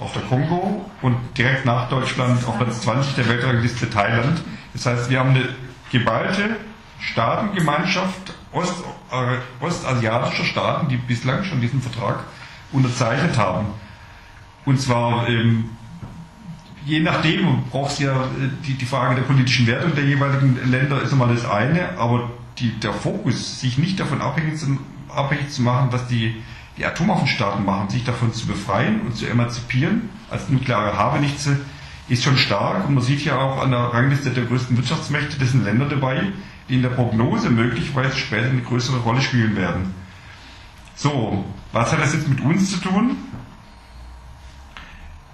auch 0.00 0.12
der 0.12 0.22
Kongo 0.22 0.90
und 1.02 1.16
direkt 1.36 1.66
nach 1.66 1.88
Deutschland 1.90 2.46
auf 2.46 2.56
Platz 2.58 2.80
20 2.80 3.14
der 3.14 3.28
Weltrangliste 3.28 3.90
Thailand. 3.90 4.42
Das 4.72 4.86
heißt, 4.86 5.10
wir 5.10 5.20
haben 5.20 5.30
eine 5.30 5.48
geballte 5.92 6.56
Staatengemeinschaft 6.98 8.34
Ost, 8.52 8.84
äh, 9.10 9.64
ostasiatischer 9.64 10.44
Staaten, 10.44 10.88
die 10.88 10.96
bislang 10.96 11.44
schon 11.44 11.60
diesen 11.60 11.82
Vertrag 11.82 12.20
unterzeichnet 12.72 13.36
haben. 13.36 13.66
Und 14.64 14.80
zwar 14.80 15.28
ähm, 15.28 15.70
je 16.86 17.00
nachdem, 17.00 17.42
du 17.42 17.62
brauchst 17.70 18.00
ja 18.00 18.12
äh, 18.12 18.48
die, 18.64 18.74
die 18.74 18.84
Frage 18.86 19.16
der 19.16 19.22
politischen 19.22 19.66
Wertung 19.66 19.94
der 19.94 20.04
jeweiligen 20.04 20.58
Länder 20.70 21.02
ist 21.02 21.12
immer 21.12 21.26
das 21.26 21.44
eine, 21.44 21.98
aber 21.98 22.30
die, 22.58 22.70
der 22.80 22.92
Fokus, 22.92 23.60
sich 23.60 23.78
nicht 23.78 23.98
davon 24.00 24.20
abhängig 24.20 24.58
zu, 24.58 24.78
abhängig 25.08 25.50
zu 25.50 25.62
machen, 25.62 25.88
was 25.90 26.06
die, 26.06 26.42
die 26.76 26.84
Atomwaffenstaaten 26.84 27.64
machen, 27.64 27.90
sich 27.90 28.04
davon 28.04 28.32
zu 28.32 28.46
befreien 28.46 29.00
und 29.02 29.16
zu 29.16 29.26
emanzipieren, 29.26 30.08
als 30.30 30.48
nukleare 30.48 30.96
Habenichtse, 30.96 31.58
ist 32.08 32.22
schon 32.22 32.36
stark. 32.36 32.86
Und 32.86 32.94
man 32.94 33.02
sieht 33.02 33.24
ja 33.24 33.38
auch 33.38 33.62
an 33.62 33.70
der 33.70 33.80
Rangliste 33.80 34.30
der 34.30 34.44
größten 34.44 34.76
Wirtschaftsmächte, 34.76 35.38
das 35.38 35.52
sind 35.52 35.64
Länder 35.64 35.86
dabei, 35.86 36.32
die 36.68 36.76
in 36.76 36.82
der 36.82 36.90
Prognose 36.90 37.50
möglicherweise 37.50 38.16
später 38.16 38.48
eine 38.48 38.62
größere 38.62 38.98
Rolle 38.98 39.20
spielen 39.20 39.56
werden. 39.56 39.94
So, 40.96 41.44
was 41.72 41.92
hat 41.92 42.00
das 42.00 42.14
jetzt 42.14 42.28
mit 42.28 42.40
uns 42.40 42.70
zu 42.70 42.78
tun? 42.78 43.16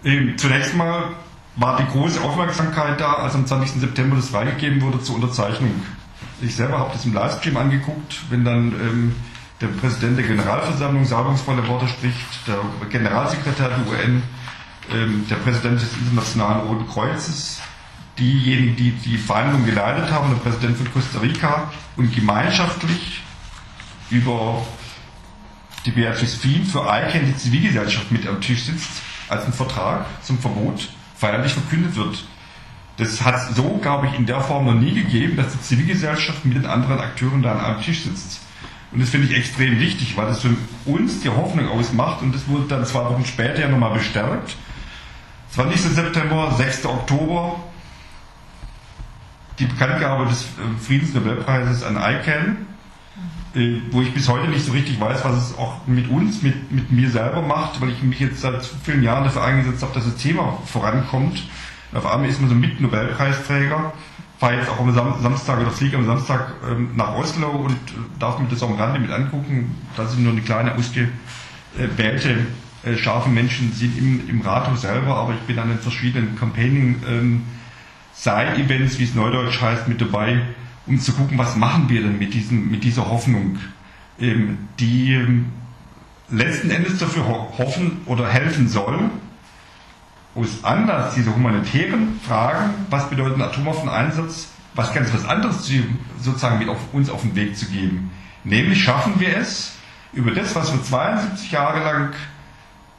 Ähm, 0.04 0.38
zunächst 0.38 0.74
mal 0.74 1.10
war 1.56 1.76
die 1.76 1.86
große 1.86 2.20
Aufmerksamkeit 2.22 3.00
da, 3.00 3.14
als 3.14 3.34
am 3.34 3.46
20. 3.46 3.80
September 3.80 4.16
das 4.16 4.30
freigegeben 4.30 4.80
wurde 4.80 5.02
zur 5.02 5.16
Unterzeichnung. 5.16 5.70
Ich 6.42 6.56
selber 6.56 6.78
habe 6.78 6.90
das 6.92 7.04
im 7.04 7.12
Livestream 7.12 7.56
angeguckt, 7.56 8.20
wenn 8.30 8.44
dann 8.44 8.72
ähm, 8.72 9.14
der 9.60 9.66
Präsident 9.66 10.16
der 10.16 10.26
Generalversammlung 10.26 11.04
salbungsvolle 11.04 11.66
Worte 11.68 11.86
spricht, 11.86 12.46
der 12.46 12.58
Generalsekretär 12.88 13.68
der 13.68 13.78
UN, 13.86 14.22
ähm, 14.92 15.26
der 15.28 15.36
Präsident 15.36 15.80
des 15.80 15.92
Internationalen 15.94 16.66
Roten 16.66 16.88
Kreuzes, 16.88 17.60
diejenigen, 18.18 18.76
die 18.76 18.92
die 18.92 19.18
Verhandlungen 19.18 19.66
geleitet 19.66 20.10
haben, 20.10 20.30
der 20.30 20.50
Präsident 20.50 20.78
von 20.78 20.92
Costa 20.92 21.20
Rica 21.20 21.70
und 21.96 22.14
gemeinschaftlich 22.14 23.22
über 24.10 24.62
die 25.84 25.90
Beatrice 25.90 26.36
Fien 26.36 26.64
für 26.64 26.80
ICANN, 26.80 27.26
die 27.26 27.36
Zivilgesellschaft, 27.36 28.10
mit 28.10 28.26
am 28.26 28.40
Tisch 28.40 28.64
sitzt, 28.64 28.90
als 29.28 29.44
ein 29.44 29.52
Vertrag 29.52 30.06
zum 30.22 30.38
Verbot 30.38 30.88
feierlich 31.16 31.52
verkündet 31.52 31.96
wird. 31.96 32.24
Das 33.00 33.24
hat 33.24 33.34
es 33.34 33.56
so, 33.56 33.78
glaube 33.78 34.08
ich, 34.08 34.18
in 34.18 34.26
der 34.26 34.42
Form 34.42 34.66
noch 34.66 34.74
nie 34.74 34.92
gegeben, 34.92 35.36
dass 35.36 35.52
die 35.52 35.60
Zivilgesellschaft 35.62 36.44
mit 36.44 36.54
den 36.54 36.66
anderen 36.66 37.00
Akteuren 37.00 37.42
da 37.42 37.52
an 37.52 37.60
einem 37.60 37.82
Tisch 37.82 38.02
sitzt. 38.02 38.40
Und 38.92 39.00
das 39.00 39.08
finde 39.08 39.28
ich 39.28 39.36
extrem 39.36 39.80
wichtig, 39.80 40.16
weil 40.16 40.26
das 40.26 40.42
für 40.42 40.50
uns 40.84 41.20
die 41.20 41.30
Hoffnung 41.30 41.68
ausmacht 41.68 42.22
und 42.22 42.34
das 42.34 42.46
wurde 42.46 42.64
dann 42.68 42.84
zwei 42.84 43.04
Wochen 43.04 43.24
später 43.24 43.60
ja 43.60 43.68
nochmal 43.68 43.94
bestärkt. 43.94 44.56
20. 45.52 45.80
September, 45.80 46.52
6. 46.56 46.86
Oktober, 46.86 47.56
die 49.58 49.64
Bekanntgabe 49.64 50.26
des 50.26 50.42
äh, 50.42 50.46
Friedensnobelpreises 50.84 51.84
an 51.84 51.96
ICANN, 51.96 52.66
äh, 53.54 53.80
wo 53.90 54.02
ich 54.02 54.12
bis 54.12 54.28
heute 54.28 54.48
nicht 54.48 54.64
so 54.64 54.72
richtig 54.72 55.00
weiß, 55.00 55.24
was 55.24 55.50
es 55.50 55.58
auch 55.58 55.86
mit 55.86 56.08
uns, 56.08 56.42
mit, 56.42 56.70
mit 56.70 56.92
mir 56.92 57.10
selber 57.10 57.42
macht, 57.42 57.80
weil 57.80 57.90
ich 57.90 58.02
mich 58.02 58.20
jetzt 58.20 58.40
seit 58.40 58.64
vielen 58.84 59.02
Jahren 59.02 59.24
dafür 59.24 59.44
eingesetzt 59.44 59.82
habe, 59.82 59.94
dass 59.94 60.04
das 60.04 60.16
Thema 60.16 60.58
vorankommt. 60.66 61.42
Auf 61.92 62.06
einmal 62.06 62.28
ist 62.28 62.40
man 62.40 62.48
so 62.48 62.54
mit 62.54 62.80
Nobelpreisträger, 62.80 63.92
fahre 64.38 64.56
jetzt 64.56 64.68
auch 64.70 64.78
am 64.78 64.94
Samstag 64.94 65.60
oder 65.60 65.70
fliege 65.70 65.96
am 65.96 66.06
Samstag 66.06 66.52
ähm, 66.68 66.90
nach 66.94 67.14
Oslo 67.14 67.48
und 67.48 67.72
äh, 67.72 68.18
darf 68.18 68.38
mir 68.38 68.46
das 68.48 68.62
auch 68.62 68.70
am 68.70 68.76
Rande 68.76 69.00
mit 69.00 69.10
angucken. 69.10 69.76
Da 69.96 70.06
sind 70.06 70.22
nur 70.22 70.32
eine 70.32 70.42
kleine 70.42 70.74
ausgewählte 70.74 72.46
äh, 72.84 72.96
scharfe 72.96 73.28
Menschen 73.28 73.72
sind 73.72 73.98
im, 73.98 74.28
im 74.28 74.40
Rathaus 74.40 74.82
selber, 74.82 75.16
aber 75.16 75.34
ich 75.34 75.40
bin 75.40 75.58
an 75.58 75.68
den 75.68 75.78
verschiedenen 75.78 76.36
Campaigning 76.36 77.02
ähm, 77.06 77.42
Side-Events, 78.14 78.98
wie 78.98 79.04
es 79.04 79.14
neudeutsch 79.14 79.60
heißt, 79.60 79.88
mit 79.88 80.00
dabei, 80.00 80.40
um 80.86 80.98
zu 80.98 81.12
gucken, 81.12 81.36
was 81.36 81.56
machen 81.56 81.88
wir 81.88 82.02
denn 82.02 82.18
mit, 82.18 82.32
diesem, 82.32 82.70
mit 82.70 82.84
dieser 82.84 83.08
Hoffnung, 83.10 83.58
ähm, 84.18 84.58
die 84.78 85.14
ähm, 85.14 85.46
letzten 86.30 86.70
Endes 86.70 86.98
dafür 86.98 87.26
ho 87.26 87.52
hoffen 87.58 87.98
oder 88.06 88.28
helfen 88.28 88.68
soll, 88.68 89.10
aus 90.40 90.64
Anlass 90.64 91.14
dieser 91.14 91.34
humanitären 91.34 92.20
Fragen, 92.26 92.70
was 92.88 93.08
bedeutet 93.10 93.36
ein 93.36 93.42
Atomwaffeneinsatz, 93.42 94.48
was 94.74 94.94
ganz 94.94 95.12
was 95.12 95.24
anderes 95.26 95.62
zu, 95.62 95.74
sozusagen 96.20 96.58
mit 96.58 96.68
auf 96.68 96.78
uns 96.92 97.10
auf 97.10 97.22
den 97.22 97.34
Weg 97.36 97.56
zu 97.56 97.66
geben. 97.66 98.10
Nämlich 98.44 98.82
schaffen 98.82 99.14
wir 99.18 99.36
es, 99.36 99.76
über 100.12 100.30
das, 100.30 100.54
was 100.54 100.72
wir 100.72 100.82
72 100.82 101.52
Jahre 101.52 101.84
lang 101.84 102.12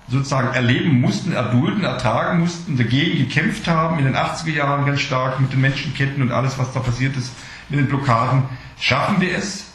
sozusagen 0.08 0.54
erleben 0.54 1.00
mussten, 1.00 1.32
erdulden, 1.32 1.84
ertragen 1.84 2.42
mussten, 2.42 2.78
dagegen 2.78 3.18
gekämpft 3.18 3.68
haben, 3.68 3.98
in 4.00 4.06
den 4.06 4.16
80er 4.16 4.52
Jahren 4.52 4.86
ganz 4.86 5.02
stark 5.02 5.40
mit 5.40 5.54
den 5.54 5.62
Menschenketten 5.62 6.22
und 6.22 6.32
alles, 6.32 6.58
was 6.58 6.74
da 6.74 6.80
passiert 6.82 7.16
ist, 7.16 7.32
mit 7.70 7.80
den 7.80 7.88
Blockaden, 7.88 8.44
schaffen 8.80 9.22
wir 9.22 9.36
es, 9.36 9.72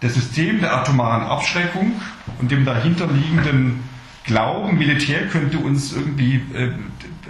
das 0.00 0.14
System 0.14 0.60
der 0.60 0.74
atomaren 0.74 1.22
Abschreckung 1.26 2.00
und 2.38 2.50
dem 2.50 2.64
dahinterliegenden 2.64 3.82
Glauben, 4.24 4.78
Militär 4.78 5.26
könnte 5.28 5.58
uns 5.58 5.92
irgendwie 5.92 6.36
äh, 6.54 6.72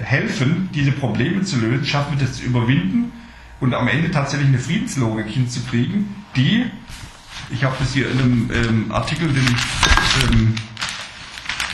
helfen, 0.03 0.69
diese 0.75 0.93
Probleme 0.93 1.43
zu 1.43 1.59
lösen, 1.59 1.85
schaffen 1.85 2.19
wir 2.19 2.27
das 2.27 2.37
zu 2.37 2.45
überwinden 2.45 3.13
und 3.61 3.75
am 3.75 3.89
Ende 3.89 4.11
tatsächlich 4.11 4.49
eine 4.49 4.59
Friedenslogik 4.59 5.27
hinzukriegen, 5.27 6.15
die, 6.37 6.67
ich 7.51 7.65
habe 7.65 7.75
das 7.79 7.93
hier 7.93 8.11
in 8.11 8.19
einem 8.19 8.51
ähm, 8.53 8.93
Artikel, 8.93 9.29
den 9.29 9.45
ich 9.45 10.31
ähm, 10.31 10.55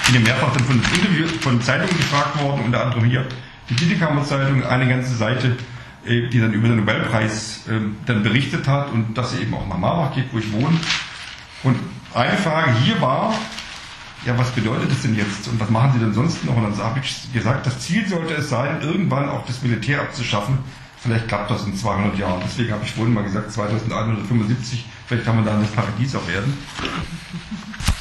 bin 0.07 0.15
ja 0.15 0.21
mehrfach 0.21 0.53
dann 0.53 0.65
von, 0.65 0.77
Interview, 0.77 1.27
von 1.41 1.61
Zeitungen 1.62 1.97
gefragt 1.97 2.41
worden, 2.43 2.62
unter 2.65 2.85
anderem 2.85 3.05
hier 3.05 3.27
die 3.69 3.77
Titelkammer 3.77 4.25
Zeitung, 4.25 4.65
eine 4.65 4.89
ganze 4.89 5.15
Seite, 5.15 5.57
äh, 6.05 6.29
die 6.29 6.41
dann 6.41 6.53
über 6.53 6.69
den 6.69 6.79
Nobelpreis 6.79 7.65
ähm, 7.71 7.97
dann 8.07 8.23
berichtet 8.23 8.67
hat 8.67 8.93
und 8.93 9.17
dass 9.17 9.33
sie 9.33 9.43
eben 9.43 9.55
auch 9.55 9.67
nach 9.69 9.79
Marbach 9.79 10.15
geht, 10.15 10.27
wo 10.33 10.39
ich 10.39 10.53
wohne. 10.53 10.79
Und 11.62 11.79
eine 12.15 12.37
Frage 12.37 12.73
hier 12.83 13.00
war, 13.00 13.35
ja, 14.27 14.37
was 14.37 14.50
bedeutet 14.50 14.91
das 14.91 15.03
denn 15.03 15.17
jetzt 15.17 15.49
und 15.49 15.59
was 15.59 15.71
machen 15.71 15.93
Sie 15.95 15.99
denn 15.99 16.12
sonst 16.12 16.45
noch? 16.45 16.57
Und 16.57 16.65
dann 16.65 16.77
habe 16.85 17.00
ich 17.03 17.33
gesagt, 17.33 17.67
das 17.67 17.81
Ziel 17.81 18.07
sollte 18.07 18.35
es 18.35 18.50
sein, 18.50 18.83
irgendwann 18.83 19.29
auch 19.29 19.47
das 19.47 19.62
Militär 19.62 20.00
abzuschaffen. 20.03 20.59
Vielleicht 20.99 21.29
klappt 21.29 21.50
das 21.50 21.65
in 21.65 21.75
200 21.75 22.19
Jahren. 22.19 22.43
Deswegen 22.45 22.73
habe 22.73 22.85
ich 22.85 22.93
vorhin 22.93 23.15
mal 23.15 23.25
gesagt, 23.25 23.50
2175, 23.53 24.85
vielleicht 25.07 25.25
kann 25.25 25.37
man 25.37 25.47
da 25.47 25.55
in 25.55 25.62
das 25.62 25.71
Paradies 25.71 26.15
auch 26.15 26.29
werden. 26.29 26.53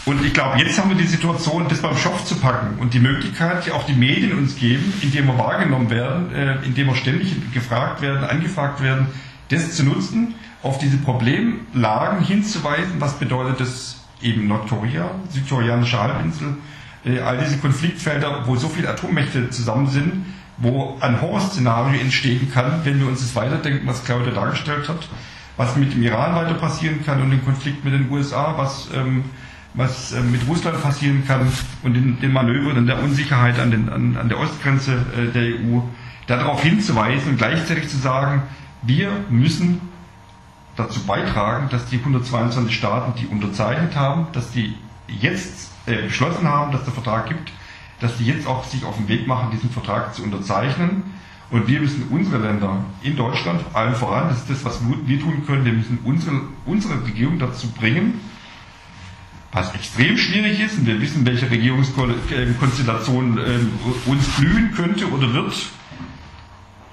Und 0.05 0.25
ich 0.25 0.33
glaube, 0.33 0.57
jetzt 0.57 0.77
haben 0.77 0.89
wir 0.89 0.97
die 0.97 1.07
Situation, 1.07 1.67
das 1.69 1.81
beim 1.81 1.95
Schopf 1.95 2.25
zu 2.25 2.35
packen 2.35 2.79
und 2.79 2.93
die 2.93 2.99
Möglichkeit, 2.99 3.65
die 3.65 3.71
auch 3.71 3.85
die 3.85 3.93
Medien 3.93 4.37
uns 4.37 4.55
geben, 4.57 4.91
indem 5.01 5.27
wir 5.27 5.37
wahrgenommen 5.37 5.89
werden, 5.89 6.33
äh, 6.33 6.55
indem 6.65 6.87
wir 6.87 6.95
ständig 6.95 7.53
gefragt 7.53 8.01
werden, 8.01 8.23
angefragt 8.23 8.81
werden, 8.81 9.07
das 9.49 9.75
zu 9.75 9.83
nutzen, 9.83 10.35
auf 10.63 10.79
diese 10.79 10.97
Problemlagen 10.97 12.21
hinzuweisen, 12.25 12.95
was 12.99 13.19
bedeutet 13.19 13.61
das 13.61 13.98
eben 14.21 14.47
Nordkorea, 14.47 15.11
südkoreanische 15.29 15.99
Halbinsel, 15.99 16.57
äh, 17.05 17.19
all 17.19 17.37
diese 17.37 17.57
Konfliktfelder, 17.57 18.43
wo 18.45 18.55
so 18.55 18.67
viele 18.67 18.89
Atommächte 18.89 19.49
zusammen 19.49 19.87
sind, 19.87 20.25
wo 20.57 20.97
ein 20.99 21.21
Horrorszenario 21.21 21.99
entstehen 21.99 22.51
kann, 22.53 22.81
wenn 22.83 22.99
wir 22.99 23.07
uns 23.07 23.21
das 23.21 23.35
weiterdenken, 23.35 23.87
was 23.87 24.03
Claudia 24.03 24.33
dargestellt 24.33 24.89
hat, 24.89 25.07
was 25.55 25.75
mit 25.75 25.93
dem 25.93 26.03
Iran 26.03 26.35
weiter 26.35 26.55
passieren 26.55 27.05
kann 27.05 27.21
und 27.21 27.31
den 27.31 27.43
Konflikt 27.43 27.85
mit 27.85 27.93
den 27.93 28.11
USA, 28.11 28.55
was 28.57 28.89
ähm, 28.93 29.23
was 29.73 30.13
äh, 30.13 30.21
mit 30.21 30.47
Russland 30.47 30.81
passieren 30.81 31.23
kann 31.25 31.51
und 31.83 31.93
den, 31.93 32.19
den 32.19 32.33
Manövern 32.33 32.77
und 32.77 32.87
der 32.87 33.01
Unsicherheit 33.01 33.59
an, 33.59 33.71
den, 33.71 33.89
an, 33.89 34.17
an 34.17 34.29
der 34.29 34.39
Ostgrenze 34.39 35.05
äh, 35.17 35.31
der 35.31 35.43
EU, 35.43 35.81
darauf 36.27 36.61
hinzuweisen 36.61 37.31
und 37.31 37.37
gleichzeitig 37.37 37.89
zu 37.89 37.97
sagen, 37.97 38.43
wir 38.83 39.11
müssen 39.29 39.81
dazu 40.79 41.01
beitragen, 41.01 41.67
dass 41.69 41.85
die 41.87 41.97
122 41.97 42.73
Staaten, 42.73 43.13
die 43.19 43.27
unterzeichnet 43.27 43.95
haben, 43.95 44.27
dass 44.31 44.51
die 44.51 44.75
jetzt 45.07 45.71
äh, 45.85 46.03
beschlossen 46.03 46.47
haben, 46.47 46.71
dass 46.71 46.85
der 46.85 46.93
Vertrag 46.93 47.27
gibt, 47.27 47.51
dass 47.99 48.17
die 48.17 48.25
jetzt 48.25 48.47
auch 48.47 48.63
sich 48.63 48.85
auf 48.85 48.95
den 48.95 49.09
Weg 49.09 49.27
machen, 49.27 49.51
diesen 49.51 49.69
Vertrag 49.69 50.15
zu 50.15 50.23
unterzeichnen. 50.23 51.03
Und 51.51 51.67
wir 51.67 51.81
müssen 51.81 52.07
unsere 52.11 52.37
Länder 52.37 52.85
in 53.01 53.17
Deutschland, 53.17 53.61
allen 53.73 53.95
voran, 53.95 54.29
das 54.29 54.37
ist 54.39 54.49
das, 54.49 54.63
was 54.65 54.79
wir 55.05 55.19
tun 55.19 55.43
können, 55.45 55.65
wir 55.65 55.73
müssen 55.73 55.99
unsere, 56.03 56.41
unsere 56.65 57.03
Regierung 57.03 57.39
dazu 57.39 57.67
bringen, 57.71 58.21
was 59.51 59.73
extrem 59.73 60.15
schwierig 60.15 60.59
ist, 60.59 60.77
und 60.77 60.85
wir 60.85 61.01
wissen, 61.01 61.25
welche 61.25 61.49
Regierungskonstellation 61.49 63.37
äh, 63.39 63.59
uns 64.05 64.27
blühen 64.37 64.71
könnte 64.75 65.09
oder 65.11 65.33
wird. 65.33 65.55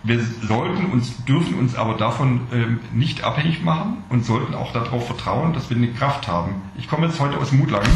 Wir 0.07 0.21
sollten 0.47 0.87
uns, 0.87 1.25
dürfen 1.25 1.59
uns 1.59 1.75
aber 1.75 1.95
davon 1.95 2.47
ähm, 2.53 2.81
nicht 2.93 3.25
abhängig 3.25 3.63
machen 3.63 4.05
und 4.09 4.25
sollten 4.25 4.55
auch 4.55 4.73
darauf 4.73 5.07
vertrauen, 5.07 5.53
dass 5.53 5.69
wir 5.69 5.77
eine 5.77 5.89
Kraft 5.89 6.29
haben. 6.29 6.63
Ich 6.79 6.89
komme 6.89 7.07
jetzt 7.07 7.19
heute 7.19 7.39
aus 7.39 7.51
Mutlangen. 7.51 7.91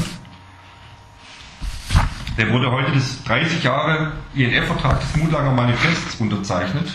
Der 2.37 2.52
wurde 2.52 2.71
heute 2.73 2.93
das 2.93 3.23
30 3.25 3.62
Jahre 3.62 4.12
INF-Vertrag 4.35 5.00
des 5.00 5.17
Mutlanger 5.17 5.52
Manifests 5.52 6.17
unterzeichnet. 6.17 6.90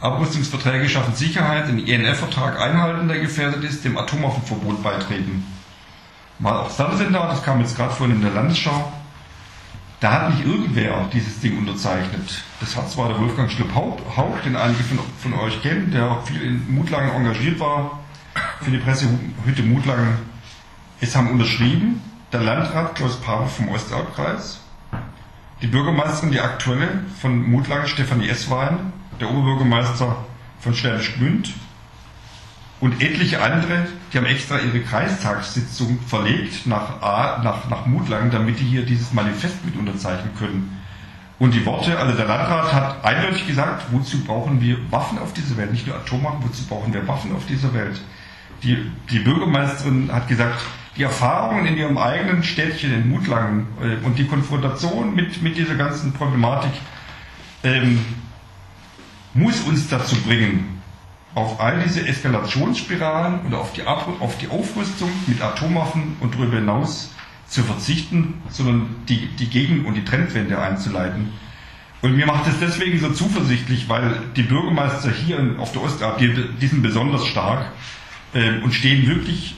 Abrüstungsverträge 0.00 0.88
schaffen 0.88 1.14
Sicherheit, 1.14 1.68
den 1.68 1.78
INF-Vertrag 1.78 2.60
einhalten, 2.60 3.08
der 3.08 3.18
gefährdet 3.18 3.64
ist, 3.64 3.84
dem 3.84 3.96
Atomwaffenverbot 3.96 4.82
beitreten 4.82 5.44
mal 6.38 6.56
aufs 6.58 6.78
Landesender, 6.78 7.26
das 7.30 7.42
kam 7.42 7.60
jetzt 7.60 7.76
gerade 7.76 7.94
vorhin 7.94 8.16
in 8.16 8.22
der 8.22 8.32
Landesschau, 8.32 8.92
da 10.04 10.12
hat 10.12 10.34
nicht 10.34 10.44
irgendwer 10.44 11.08
dieses 11.14 11.40
Ding 11.40 11.56
unterzeichnet. 11.56 12.42
Das 12.60 12.76
hat 12.76 12.90
zwar 12.90 13.08
der 13.08 13.18
Wolfgang 13.18 13.50
Schlipp-Haupt, 13.50 14.44
den 14.44 14.54
einige 14.54 14.82
von, 14.84 14.98
von, 15.18 15.32
euch 15.40 15.62
kennen, 15.62 15.92
der 15.92 16.20
viel 16.26 16.42
in 16.42 16.74
Mutlangen 16.74 17.10
engagiert 17.10 17.58
war, 17.58 18.00
für 18.60 18.70
die 18.70 18.76
Pressehütte 18.76 19.62
Mutlangen. 19.62 20.18
Es 21.00 21.16
haben 21.16 21.30
unterschrieben 21.30 22.02
der 22.34 22.42
Landrat 22.42 22.96
Klaus 22.96 23.18
Pavel 23.18 23.46
vom 23.46 23.70
Ostalbkreis, 23.70 24.60
die 25.62 25.68
Bürgermeisterin, 25.68 26.32
die 26.32 26.40
aktuelle 26.40 27.00
von 27.22 27.50
Mutlangen, 27.50 27.86
Stefanie 27.86 28.28
Esswein, 28.28 28.92
der 29.20 29.30
Oberbürgermeister 29.30 30.16
von 30.60 30.74
Schwäbisch 30.74 31.14
Gmünd, 31.14 31.54
und 32.84 33.00
etliche 33.00 33.40
andere, 33.40 33.86
die 34.12 34.18
haben 34.18 34.26
extra 34.26 34.58
ihre 34.58 34.80
Kreistagssitzung 34.80 36.00
verlegt 36.06 36.66
nach, 36.66 37.00
A, 37.00 37.40
nach, 37.42 37.70
nach 37.70 37.86
Mutlang, 37.86 38.30
damit 38.30 38.60
die 38.60 38.64
hier 38.64 38.84
dieses 38.84 39.14
Manifest 39.14 39.64
mit 39.64 39.74
unterzeichnen 39.74 40.34
können. 40.38 40.82
Und 41.38 41.54
die 41.54 41.64
Worte, 41.64 41.98
also 41.98 42.14
der 42.14 42.26
Landrat 42.26 42.74
hat 42.74 43.02
eindeutig 43.02 43.46
gesagt, 43.46 43.86
wozu 43.90 44.22
brauchen 44.24 44.60
wir 44.60 44.76
Waffen 44.90 45.18
auf 45.18 45.32
dieser 45.32 45.56
Welt, 45.56 45.72
nicht 45.72 45.86
nur 45.86 45.96
Atomwaffen, 45.96 46.44
wozu 46.44 46.64
brauchen 46.66 46.92
wir 46.92 47.08
Waffen 47.08 47.34
auf 47.34 47.46
dieser 47.46 47.72
Welt. 47.72 47.98
Die, 48.62 48.76
die 49.10 49.20
Bürgermeisterin 49.20 50.10
hat 50.12 50.28
gesagt, 50.28 50.60
die 50.98 51.04
Erfahrungen 51.04 51.64
in 51.64 51.78
ihrem 51.78 51.96
eigenen 51.96 52.42
Städtchen 52.42 52.92
in 52.92 53.08
Mutlangen 53.08 53.66
äh, 53.80 54.04
und 54.04 54.18
die 54.18 54.26
Konfrontation 54.26 55.14
mit, 55.14 55.40
mit 55.42 55.56
dieser 55.56 55.76
ganzen 55.76 56.12
Problematik 56.12 56.72
ähm, 57.62 58.04
muss 59.32 59.62
uns 59.62 59.88
dazu 59.88 60.16
bringen, 60.16 60.73
auf 61.34 61.60
all 61.60 61.82
diese 61.82 62.06
Eskalationsspiralen 62.06 63.40
und 63.40 63.54
auf 63.54 63.72
die, 63.72 63.84
auf 63.86 64.38
die 64.38 64.48
Aufrüstung 64.48 65.10
mit 65.26 65.42
Atomwaffen 65.42 66.16
und 66.20 66.34
darüber 66.34 66.56
hinaus 66.56 67.10
zu 67.48 67.62
verzichten, 67.62 68.42
sondern 68.50 68.96
die, 69.08 69.26
die 69.38 69.48
Gegen- 69.48 69.84
und 69.84 69.94
die 69.94 70.04
Trendwende 70.04 70.58
einzuleiten. 70.58 71.32
Und 72.02 72.16
mir 72.16 72.26
macht 72.26 72.46
es 72.46 72.58
deswegen 72.60 72.98
so 73.00 73.10
zuversichtlich, 73.10 73.88
weil 73.88 74.20
die 74.36 74.42
Bürgermeister 74.42 75.10
hier 75.10 75.56
auf 75.58 75.72
der 75.72 75.82
Ostalb, 75.82 76.18
die, 76.18 76.34
die 76.60 76.66
sind 76.66 76.82
besonders 76.82 77.26
stark 77.26 77.66
äh, 78.34 78.60
und 78.60 78.72
stehen 78.72 79.06
wirklich 79.06 79.56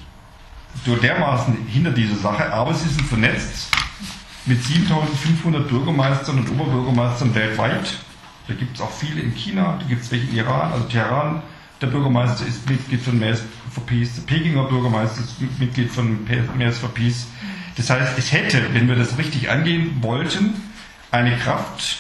so 0.85 0.95
dermaßen 0.95 1.57
hinter 1.67 1.91
dieser 1.91 2.17
Sache, 2.17 2.53
aber 2.53 2.75
sie 2.75 2.89
sind 2.89 3.07
vernetzt 3.07 3.75
mit 4.45 4.63
7500 4.63 5.69
Bürgermeistern 5.69 6.39
und 6.39 6.51
Oberbürgermeistern 6.51 7.35
weltweit. 7.35 7.97
Da 8.47 8.55
gibt 8.55 8.77
es 8.77 8.81
auch 8.81 8.93
viele 8.93 9.23
in 9.23 9.35
China, 9.35 9.79
da 9.81 9.87
gibt 9.89 10.03
es 10.03 10.13
welche 10.13 10.29
in 10.29 10.37
Iran, 10.37 10.73
also 10.73 10.85
Teheran, 10.85 11.43
der 11.81 11.89
Bürgermeister 11.89 12.47
ist 12.47 12.69
Mitglied 12.69 13.03
von 13.03 13.19
Mayors 13.19 13.43
for 13.73 13.85
Peace, 13.87 14.15
der 14.17 14.23
Pekinger 14.23 14.65
Bürgermeister 14.65 15.21
ist 15.21 15.61
Mitglied 15.61 15.91
von 15.91 16.19
Mayors 16.57 16.79
for 16.79 16.89
Peace. 16.91 17.27
Das 17.77 17.91
heißt, 17.91 18.19
es 18.19 18.33
hätte, 18.33 18.63
wenn 18.73 18.89
wir 18.89 18.97
das 18.97 19.19
richtig 19.19 19.51
angehen 19.51 19.99
wollten, 20.01 20.55
eine 21.11 21.37
Kraft, 21.37 21.99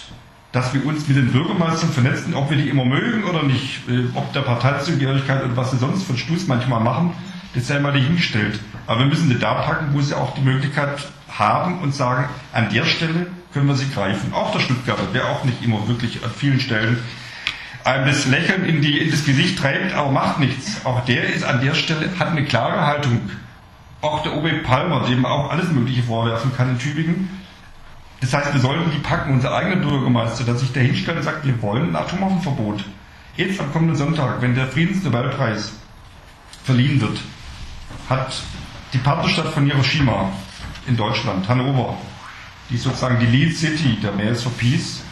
dass 0.52 0.72
wir 0.72 0.86
uns 0.86 1.06
mit 1.06 1.18
den 1.18 1.32
Bürgermeistern 1.32 1.90
vernetzen, 1.90 2.34
ob 2.34 2.48
wir 2.48 2.56
die 2.56 2.70
immer 2.70 2.86
mögen 2.86 3.24
oder 3.24 3.42
nicht, 3.42 3.86
äh, 3.88 4.04
ob 4.14 4.32
der 4.32 4.40
Parteizugehörigkeit 4.40 5.44
oder 5.44 5.56
was 5.56 5.72
sie 5.72 5.76
sonst 5.76 6.04
von 6.04 6.16
Stuß 6.16 6.46
manchmal 6.46 6.80
machen, 6.80 7.12
das 7.54 7.66
sei 7.66 7.78
mal 7.78 7.92
dahingestellt. 7.92 8.58
Aber 8.86 9.00
wir 9.00 9.06
müssen 9.06 9.28
sie 9.28 9.38
da 9.38 9.54
packen, 9.54 9.92
wo 9.92 10.00
sie 10.00 10.14
auch 10.14 10.34
die 10.34 10.40
Möglichkeit 10.40 11.06
haben 11.28 11.80
und 11.80 11.94
sagen, 11.94 12.28
an 12.52 12.70
der 12.70 12.84
Stelle 12.84 13.26
können 13.52 13.66
wir 13.66 13.74
sie 13.74 13.90
greifen. 13.90 14.32
Auch 14.32 14.52
der 14.52 14.60
Stuttgarter, 14.60 15.06
der 15.12 15.26
auch 15.28 15.44
nicht 15.44 15.62
immer 15.62 15.86
wirklich 15.88 16.24
an 16.24 16.30
vielen 16.30 16.60
Stellen 16.60 16.98
einem 17.86 18.06
das 18.06 18.26
Lächeln 18.26 18.64
in, 18.64 18.82
die, 18.82 18.98
in 18.98 19.10
das 19.10 19.24
Gesicht 19.24 19.58
trägt, 19.58 19.94
aber 19.94 20.10
macht 20.10 20.40
nichts. 20.40 20.84
Auch 20.84 21.04
der 21.04 21.32
ist 21.32 21.44
an 21.44 21.60
der 21.60 21.74
Stelle, 21.74 22.10
hat 22.18 22.28
eine 22.28 22.44
klare 22.44 22.84
Haltung. 22.84 23.30
Auch 24.00 24.22
der 24.22 24.36
OB 24.36 24.64
Palmer, 24.64 25.06
dem 25.08 25.22
man 25.22 25.32
auch 25.32 25.50
alles 25.50 25.70
Mögliche 25.70 26.02
vorwerfen 26.02 26.54
kann 26.56 26.70
in 26.70 26.78
Tübingen. 26.78 27.30
Das 28.20 28.32
heißt, 28.32 28.52
wir 28.54 28.60
sollten 28.60 28.90
die 28.90 28.98
packen, 28.98 29.34
unser 29.34 29.54
eigener 29.54 29.76
Bürgermeister, 29.76 30.44
der 30.44 30.56
sich 30.56 30.72
da 30.72 30.80
hinstellt 30.80 31.18
und 31.18 31.22
sagt, 31.22 31.46
wir 31.46 31.62
wollen 31.62 31.90
ein 31.90 31.96
Atomwaffenverbot. 31.96 32.84
Jetzt 33.36 33.60
am 33.60 33.72
kommenden 33.72 33.96
Sonntag, 33.96 34.40
wenn 34.40 34.54
der 34.54 34.66
Friedensnobelpreis 34.66 35.72
verliehen 36.64 37.00
wird, 37.00 37.18
hat 38.08 38.42
die 38.92 38.98
Partnerstadt 38.98 39.48
von 39.48 39.64
Hiroshima 39.64 40.32
in 40.88 40.96
Deutschland, 40.96 41.48
Hannover, 41.48 41.96
die 42.70 42.78
sozusagen 42.78 43.20
die 43.20 43.26
Lead 43.26 43.56
City 43.56 43.98
der 44.02 44.12
Mayors 44.12 44.42
for 44.42 44.52
Peace, 44.52 45.02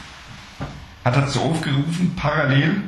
hat 1.04 1.16
dazu 1.16 1.40
aufgerufen, 1.40 2.14
parallel 2.16 2.82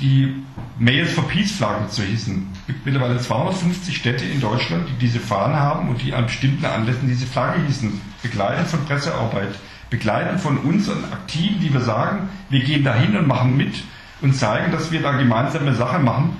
die 0.00 0.44
Mayors 0.78 1.10
for 1.10 1.26
Peace 1.28 1.52
Flaggen 1.52 1.88
zu 1.88 2.02
hissen. 2.02 2.48
Es 2.60 2.66
gibt 2.68 2.86
mittlerweile 2.86 3.18
250 3.18 3.96
Städte 3.96 4.24
in 4.24 4.40
Deutschland, 4.40 4.88
die 4.88 4.98
diese 4.98 5.18
Fahnen 5.18 5.56
haben 5.56 5.88
und 5.88 6.02
die 6.02 6.14
an 6.14 6.26
bestimmten 6.26 6.64
Anlässen 6.64 7.08
diese 7.08 7.26
Flagge 7.26 7.60
hissen. 7.66 8.00
Begleitet 8.22 8.68
von 8.68 8.84
Pressearbeit, 8.84 9.54
begleitet 9.90 10.40
von 10.40 10.58
unseren 10.58 11.04
Aktiven, 11.12 11.60
die 11.60 11.72
wir 11.72 11.80
sagen, 11.80 12.28
wir 12.48 12.60
gehen 12.60 12.84
dahin 12.84 13.16
und 13.16 13.26
machen 13.26 13.56
mit 13.56 13.82
und 14.20 14.34
zeigen, 14.34 14.72
dass 14.72 14.90
wir 14.92 15.02
da 15.02 15.12
gemeinsame 15.12 15.74
Sache 15.74 15.98
machen 15.98 16.36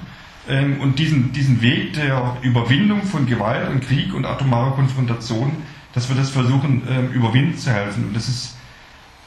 ähm, 0.49 0.81
und 0.81 0.99
diesen, 0.99 1.33
diesen 1.33 1.61
Weg 1.61 1.95
der 1.95 2.37
Überwindung 2.43 3.03
von 3.03 3.27
Gewalt 3.27 3.69
und 3.69 3.81
Krieg 3.81 4.15
und 4.15 4.25
atomarer 4.25 4.73
Konfrontation, 4.73 5.53
dass 5.95 6.09
wir 6.09 6.17
das 6.17 6.31
versuchen, 6.31 6.83
ähm, 6.89 7.13
überwinden 7.13 7.57
zu 7.57 7.73
helfen. 7.73 8.09
Und 8.09 8.17
das 8.17 8.29
ist 8.29 8.58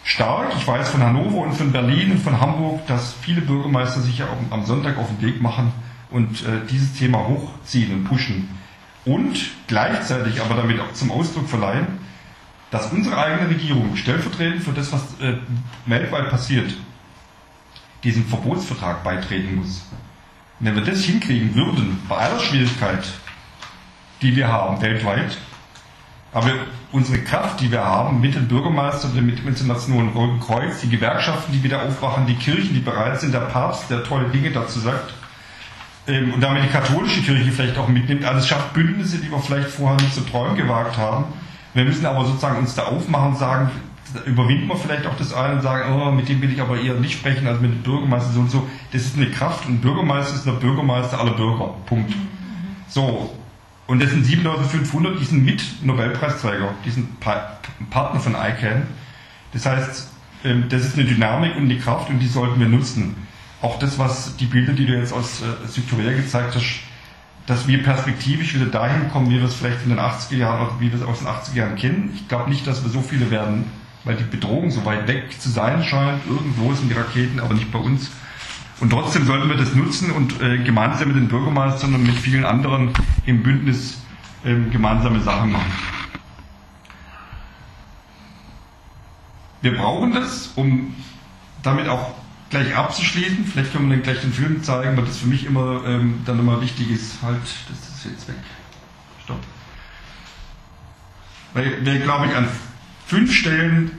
stark. 0.04 0.54
Ich 0.58 0.68
weiß 0.68 0.90
von 0.90 1.02
Hannover 1.02 1.38
und 1.40 1.54
von 1.54 1.72
Berlin 1.72 2.12
und 2.12 2.20
von 2.20 2.40
Hamburg, 2.40 2.86
dass 2.88 3.14
viele 3.22 3.42
Bürgermeister 3.42 4.02
sich 4.02 4.18
ja 4.18 4.28
am 4.50 4.66
Sonntag 4.66 4.98
auf 4.98 5.08
den 5.08 5.22
Weg 5.22 5.42
machen 5.42 5.72
und 6.10 6.44
äh, 6.44 6.66
dieses 6.70 6.94
Thema 6.94 7.28
hochziehen 7.28 7.94
und 7.94 8.04
pushen. 8.06 8.50
Und 9.06 9.40
gleichzeitig 9.68 10.42
aber 10.42 10.56
damit 10.56 10.80
auch 10.80 10.94
zum 10.94 11.12
Ausdruck 11.12 11.50
verleihen, 11.50 11.88
dass 12.70 12.92
unsere 12.92 13.18
eigene 13.18 13.50
Regierung 13.50 13.96
stellvertretend 13.96 14.64
für 14.64 14.72
das, 14.72 14.92
was 14.92 15.02
äh, 15.20 15.38
weltweit 15.86 16.30
passiert, 16.30 16.74
diesem 18.04 18.26
Verbotsvertrag 18.26 19.04
beitreten 19.04 19.56
muss. 19.56 19.86
Und 20.60 20.68
wenn 20.68 20.76
wir 20.76 20.84
das 20.84 21.04
hinkriegen 21.04 21.56
würden, 21.56 22.00
bei 22.08 22.18
aller 22.18 22.40
Schwierigkeit, 22.40 23.04
die 24.22 24.36
wir 24.36 24.48
haben 24.48 24.82
weltweit, 24.82 25.38
aber 26.32 26.52
unsere 26.92 27.20
Kraft, 27.20 27.62
die 27.62 27.72
wir 27.72 27.84
haben, 27.84 28.20
mit 28.20 28.36
den 28.36 28.48
Bürgermeistern, 28.48 29.14
mit 29.26 29.40
dem 29.40 29.48
Internationalen 29.48 30.10
Roten 30.10 30.40
Kreuz, 30.40 30.82
die 30.82 30.90
Gewerkschaften, 30.90 31.54
die 31.54 31.64
wieder 31.64 31.84
aufwachen, 31.84 32.26
die 32.26 32.36
Kirchen, 32.36 32.74
die 32.74 32.80
bereit 32.80 33.20
sind, 33.20 33.34
der 33.34 33.40
Papst, 33.40 33.90
der 33.90 34.04
tolle 34.04 34.30
Dinge 34.30 34.52
dazu 34.52 34.80
sagt, 34.80 35.14
ähm, 36.08 36.34
und 36.34 36.42
damit 36.42 36.64
die 36.64 36.70
katholische 36.70 37.22
Kirche 37.22 37.52
vielleicht 37.52 37.78
auch 37.78 37.88
mitnimmt. 37.88 38.26
Also 38.26 38.40
es 38.40 38.48
schafft 38.48 38.74
Bündnisse, 38.74 39.20
die 39.20 39.32
wir 39.32 39.40
vielleicht 39.40 39.70
vorher 39.70 39.98
nicht 40.02 40.14
zu 40.14 40.22
träumen 40.22 40.58
gewagt 40.58 40.98
haben. 40.98 41.26
Wir 41.74 41.86
müssen 41.86 42.06
aber 42.06 42.26
sozusagen 42.26 42.58
uns 42.58 42.76
da 42.76 42.84
aufmachen 42.84 43.30
und 43.30 43.38
sagen, 43.38 43.72
überwinden 44.26 44.68
wir 44.68 44.76
vielleicht 44.76 45.06
auch 45.06 45.16
das 45.16 45.34
eine 45.34 45.56
und 45.56 45.62
sagen, 45.62 45.94
oh, 45.94 46.12
mit 46.12 46.28
dem 46.28 46.42
will 46.42 46.52
ich 46.52 46.60
aber 46.60 46.80
eher 46.80 46.96
nicht 46.96 47.14
sprechen 47.14 47.48
als 47.48 47.62
mit 47.62 47.72
dem 47.72 47.84
Bürgermeister 47.84 48.34
so 48.34 48.40
und 48.42 48.52
so. 48.52 48.68
Das 48.92 49.04
ist 49.04 49.16
eine 49.16 49.30
Kraft 49.30 49.66
und 49.68 49.82
Bürgermeister 49.82 50.36
ist 50.36 50.46
der 50.46 50.54
Bürgermeister 50.54 51.20
aller 51.20 51.32
Bürger. 51.32 51.76
Punkt. 51.86 52.14
So. 52.90 53.32
Und 53.88 54.02
das 54.02 54.12
sind 54.12 54.26
7500, 54.26 55.20
die 55.20 55.26
sind 55.26 55.44
mit 55.44 55.64
Nobelpreisträger, 55.84 56.74
die 56.86 56.92
sind 56.92 57.20
Partner 57.20 58.20
von 58.20 58.36
ICANN. 58.36 58.88
Das 59.54 59.66
heißt, 59.66 60.10
ähm, 60.46 60.66
das 60.70 60.86
ist 60.86 60.98
eine 60.98 61.06
Dynamik 61.06 61.56
und 61.56 61.64
eine 61.64 61.78
Kraft 61.78 62.10
und 62.10 62.20
die 62.20 62.28
sollten 62.28 62.60
wir 62.60 62.68
nutzen. 62.68 63.16
Auch 63.62 63.80
das, 63.80 64.00
was 64.00 64.38
die 64.38 64.46
Bilder, 64.46 64.74
die 64.74 64.86
du 64.86 64.94
jetzt 64.94 65.14
aus 65.14 65.42
äh, 65.42 65.68
Südkorea 65.68 66.14
gezeigt 66.14 66.56
hast, 66.56 66.82
dass 67.48 67.68
wir 67.68 67.84
perspektivisch 67.84 68.54
wieder 68.54 68.68
dahin 68.68 69.10
kommen, 69.10 69.30
wie 69.30 69.38
wir 69.38 69.46
es 69.46 69.56
vielleicht 69.56 69.84
in 69.84 69.90
den 69.90 70.00
80er 70.00 70.38
Jahren, 70.38 70.80
wie 70.80 70.92
wir 70.92 71.00
es 71.00 71.06
aus 71.06 71.20
den 71.20 71.28
80er 71.28 71.56
Jahren 71.56 71.76
kennen. 71.76 72.12
Ich 72.16 72.28
glaube 72.28 72.50
nicht, 72.50 72.66
dass 72.66 72.84
wir 72.84 72.92
so 72.92 73.02
viele 73.02 73.30
werden 73.30 73.66
weil 74.04 74.16
die 74.16 74.24
Bedrohung 74.24 74.72
so 74.72 74.84
weit 74.86 75.08
weg 75.08 75.40
zu 75.40 75.50
sein 75.50 75.84
scheint. 75.84 76.26
Irgendwo 76.28 76.74
sind 76.74 76.90
die 76.90 76.96
Raketen, 76.96 77.40
aber 77.40 77.54
nicht 77.54 77.72
bei 77.72 77.80
uns. 77.80 78.12
Und 78.82 78.90
trotzdem 78.90 79.26
sollten 79.26 79.48
wir 79.48 79.58
das 79.58 79.76
nutzen 79.76 80.12
und 80.12 80.42
äh, 80.42 80.58
gemeinsam 80.58 81.10
mit 81.10 81.18
den 81.18 81.28
Bürgermeistern 81.28 81.94
und 81.94 82.04
mit 82.04 82.16
vielen 82.16 82.44
anderen 82.44 82.92
im 83.28 83.44
Bündnis 83.44 84.02
äh, 84.44 84.56
gemeinsame 84.72 85.22
Sachen 85.22 85.52
machen. 85.52 85.72
Wir 89.62 89.78
brauchen 89.78 90.14
das, 90.14 90.48
um 90.56 90.96
damit 91.62 91.88
auch 91.88 92.16
gleich 92.50 92.76
abzuschließen. 92.76 93.46
Vielleicht 93.46 93.72
können 93.72 93.88
wir 93.88 93.98
dann 93.98 94.04
gleich 94.04 94.22
den 94.22 94.34
Film 94.34 94.64
zeigen, 94.64 94.98
weil 94.98 95.06
das 95.06 95.18
für 95.18 95.28
mich 95.28 95.46
immer 95.46 95.86
ähm, 95.86 96.22
dann 96.26 96.40
immer 96.40 96.60
wichtig 96.60 96.90
ist. 96.90 97.22
Halt, 97.22 97.38
das 97.70 97.98
ist 97.98 98.06
jetzt 98.12 98.28
weg. 98.28 98.36
Stopp. 99.24 99.40
Weil 101.54 101.86
wir, 101.86 102.00
glaube 102.00 102.26
ich, 102.26 102.36
an 102.36 102.48
fünf 103.06 103.32
Stellen 103.32 103.92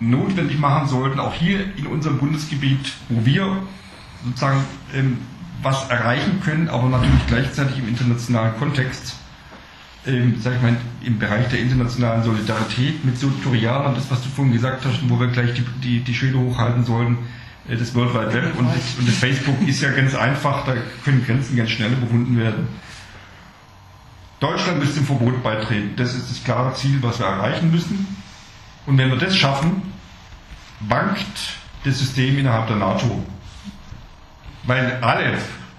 notwendig 0.00 0.58
machen 0.58 0.88
sollten, 0.88 1.20
auch 1.20 1.34
hier 1.34 1.76
in 1.76 1.86
unserem 1.86 2.16
Bundesgebiet, 2.16 2.92
wo 3.10 3.26
wir 3.26 3.62
sozusagen 4.26 4.64
ähm, 4.94 5.18
was 5.62 5.88
erreichen 5.88 6.40
können, 6.44 6.68
aber 6.68 6.88
natürlich 6.88 7.26
gleichzeitig 7.26 7.78
im 7.78 7.88
internationalen 7.88 8.56
Kontext, 8.58 9.16
ähm, 10.06 10.36
sag 10.40 10.56
ich 10.56 10.62
mal, 10.62 10.76
im 11.02 11.18
Bereich 11.18 11.48
der 11.48 11.60
internationalen 11.60 12.22
Solidarität 12.22 13.04
mit 13.04 13.18
Südkoreanern, 13.18 13.94
das, 13.94 14.10
was 14.10 14.22
du 14.22 14.28
vorhin 14.28 14.52
gesagt 14.52 14.84
hast, 14.84 15.08
wo 15.08 15.18
wir 15.18 15.28
gleich 15.28 15.54
die, 15.54 15.64
die, 15.82 16.00
die 16.00 16.14
Schilder 16.14 16.38
hochhalten 16.38 16.84
sollen, 16.84 17.18
äh, 17.68 17.76
das 17.76 17.94
World 17.94 18.14
Wide 18.14 18.32
Web 18.34 18.58
und 18.58 18.66
das, 18.66 18.98
und 18.98 19.08
das 19.08 19.16
Facebook 19.16 19.66
ist 19.66 19.80
ja 19.80 19.90
ganz 19.90 20.14
einfach, 20.14 20.66
da 20.66 20.74
können 21.04 21.24
Grenzen 21.24 21.56
ganz 21.56 21.70
schnell 21.70 21.92
überwunden 21.92 22.38
werden. 22.38 22.68
Deutschland 24.38 24.80
müsste 24.80 24.96
dem 24.96 25.06
Verbot 25.06 25.42
beitreten. 25.42 25.94
Das 25.96 26.14
ist 26.14 26.30
das 26.30 26.44
klare 26.44 26.74
Ziel, 26.74 26.98
was 27.00 27.18
wir 27.18 27.26
erreichen 27.26 27.70
müssen. 27.70 28.06
Und 28.84 28.98
wenn 28.98 29.08
wir 29.08 29.16
das 29.16 29.34
schaffen, 29.34 29.82
wankt 30.80 31.56
das 31.84 31.98
System 31.98 32.38
innerhalb 32.38 32.66
der 32.66 32.76
NATO. 32.76 33.24
Weil 34.66 34.98
alle, 35.00 35.38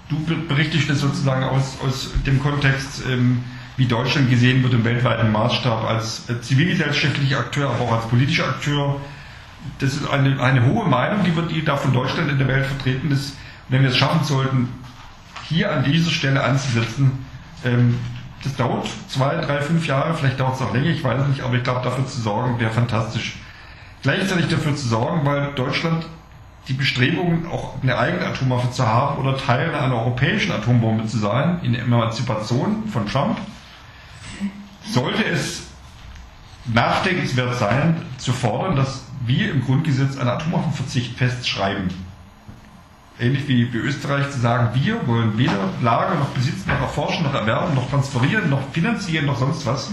du 0.10 0.17
berichtest 0.47 0.89
das 0.89 1.00
sozusagen 1.00 1.43
aus, 1.43 1.78
aus 1.86 2.12
dem 2.26 2.41
Kontext, 2.41 3.04
ähm, 3.10 3.43
wie 3.76 3.86
Deutschland 3.86 4.30
gesehen 4.30 4.63
wird 4.63 4.73
im 4.73 4.84
weltweiten 4.84 5.32
Maßstab 5.32 5.84
als 5.84 6.30
äh, 6.30 6.41
zivilgesellschaftlicher 6.41 7.39
Akteur, 7.39 7.69
aber 7.69 7.82
auch 7.82 7.93
als 7.93 8.08
politischer 8.08 8.47
Akteur. 8.47 9.00
Das 9.80 9.93
ist 9.93 10.10
eine, 10.10 10.41
eine 10.41 10.65
hohe 10.65 10.88
Meinung, 10.88 11.23
die, 11.23 11.36
wird, 11.36 11.52
die 11.52 11.63
da 11.63 11.76
von 11.76 11.93
Deutschland 11.93 12.32
in 12.32 12.38
der 12.38 12.47
Welt 12.47 12.65
vertreten 12.65 13.12
ist. 13.12 13.36
Wenn 13.69 13.82
wir 13.82 13.89
es 13.89 13.97
schaffen 13.97 14.23
sollten, 14.23 14.69
hier 15.50 15.71
an 15.71 15.84
dieser 15.84 16.12
Stelle 16.12 16.43
anzusetzen, 16.43 17.26
ähm, 17.65 17.97
das 18.43 18.56
dauert 18.56 18.88
zwei, 19.10 19.36
drei, 19.36 19.62
fünf 19.62 19.86
Jahre, 19.88 20.13
vielleicht 20.13 20.39
dauert 20.39 20.56
es 20.56 20.62
auch 20.62 20.73
länger, 20.73 20.89
ich 20.89 21.04
weiß 21.04 21.28
nicht, 21.28 21.41
aber 21.41 21.56
ich 21.56 21.63
glaube, 21.63 21.82
dafür 21.84 22.06
zu 22.08 22.21
sorgen, 22.21 22.60
wäre 22.60 22.71
fantastisch. 22.71 23.38
Gleichzeitig 24.04 24.47
dafür 24.47 24.76
zu 24.76 24.88
sorgen, 24.88 25.26
weil 25.26 25.52
Deutschland 25.56 26.06
die 26.67 26.73
Bestrebungen, 26.73 27.45
auch 27.47 27.82
eine 27.82 27.97
eigene 27.97 28.25
Atomwaffe 28.25 28.71
zu 28.71 28.86
haben 28.86 29.17
oder 29.17 29.38
Teil 29.38 29.73
einer 29.73 29.95
europäischen 29.95 30.51
Atombombe 30.51 31.06
zu 31.08 31.17
sein, 31.17 31.60
in 31.63 31.75
Emanzipation 31.75 32.88
von 32.89 33.08
Trump, 33.08 33.38
sollte 34.84 35.23
es 35.25 35.67
nachdenkenswert 36.65 37.56
sein, 37.56 38.01
zu 38.17 38.34
fordern, 38.34 38.75
dass 38.75 39.06
wir 39.25 39.51
im 39.51 39.63
Grundgesetz 39.63 40.17
einen 40.17 40.30
Atomwaffenverzicht 40.30 41.17
festschreiben 41.17 41.89
ähnlich 43.19 43.47
wie, 43.47 43.73
wie 43.73 43.77
Österreich, 43.77 44.30
zu 44.32 44.39
sagen, 44.39 44.69
wir 44.73 45.08
wollen 45.08 45.38
weder 45.38 45.69
Lager 45.82 46.15
noch 46.15 46.30
besitzen, 46.30 46.69
noch 46.69 46.82
erforschen, 46.82 47.23
noch 47.23 47.34
erwerben, 47.34 47.75
noch 47.75 47.89
transferieren, 47.89 48.49
noch 48.49 48.62
finanzieren, 48.71 49.25
noch 49.25 49.39
sonst 49.39 49.65
was, 49.65 49.91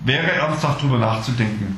wäre 0.00 0.32
ernsthaft 0.32 0.80
darüber 0.80 0.98
nachzudenken. 0.98 1.76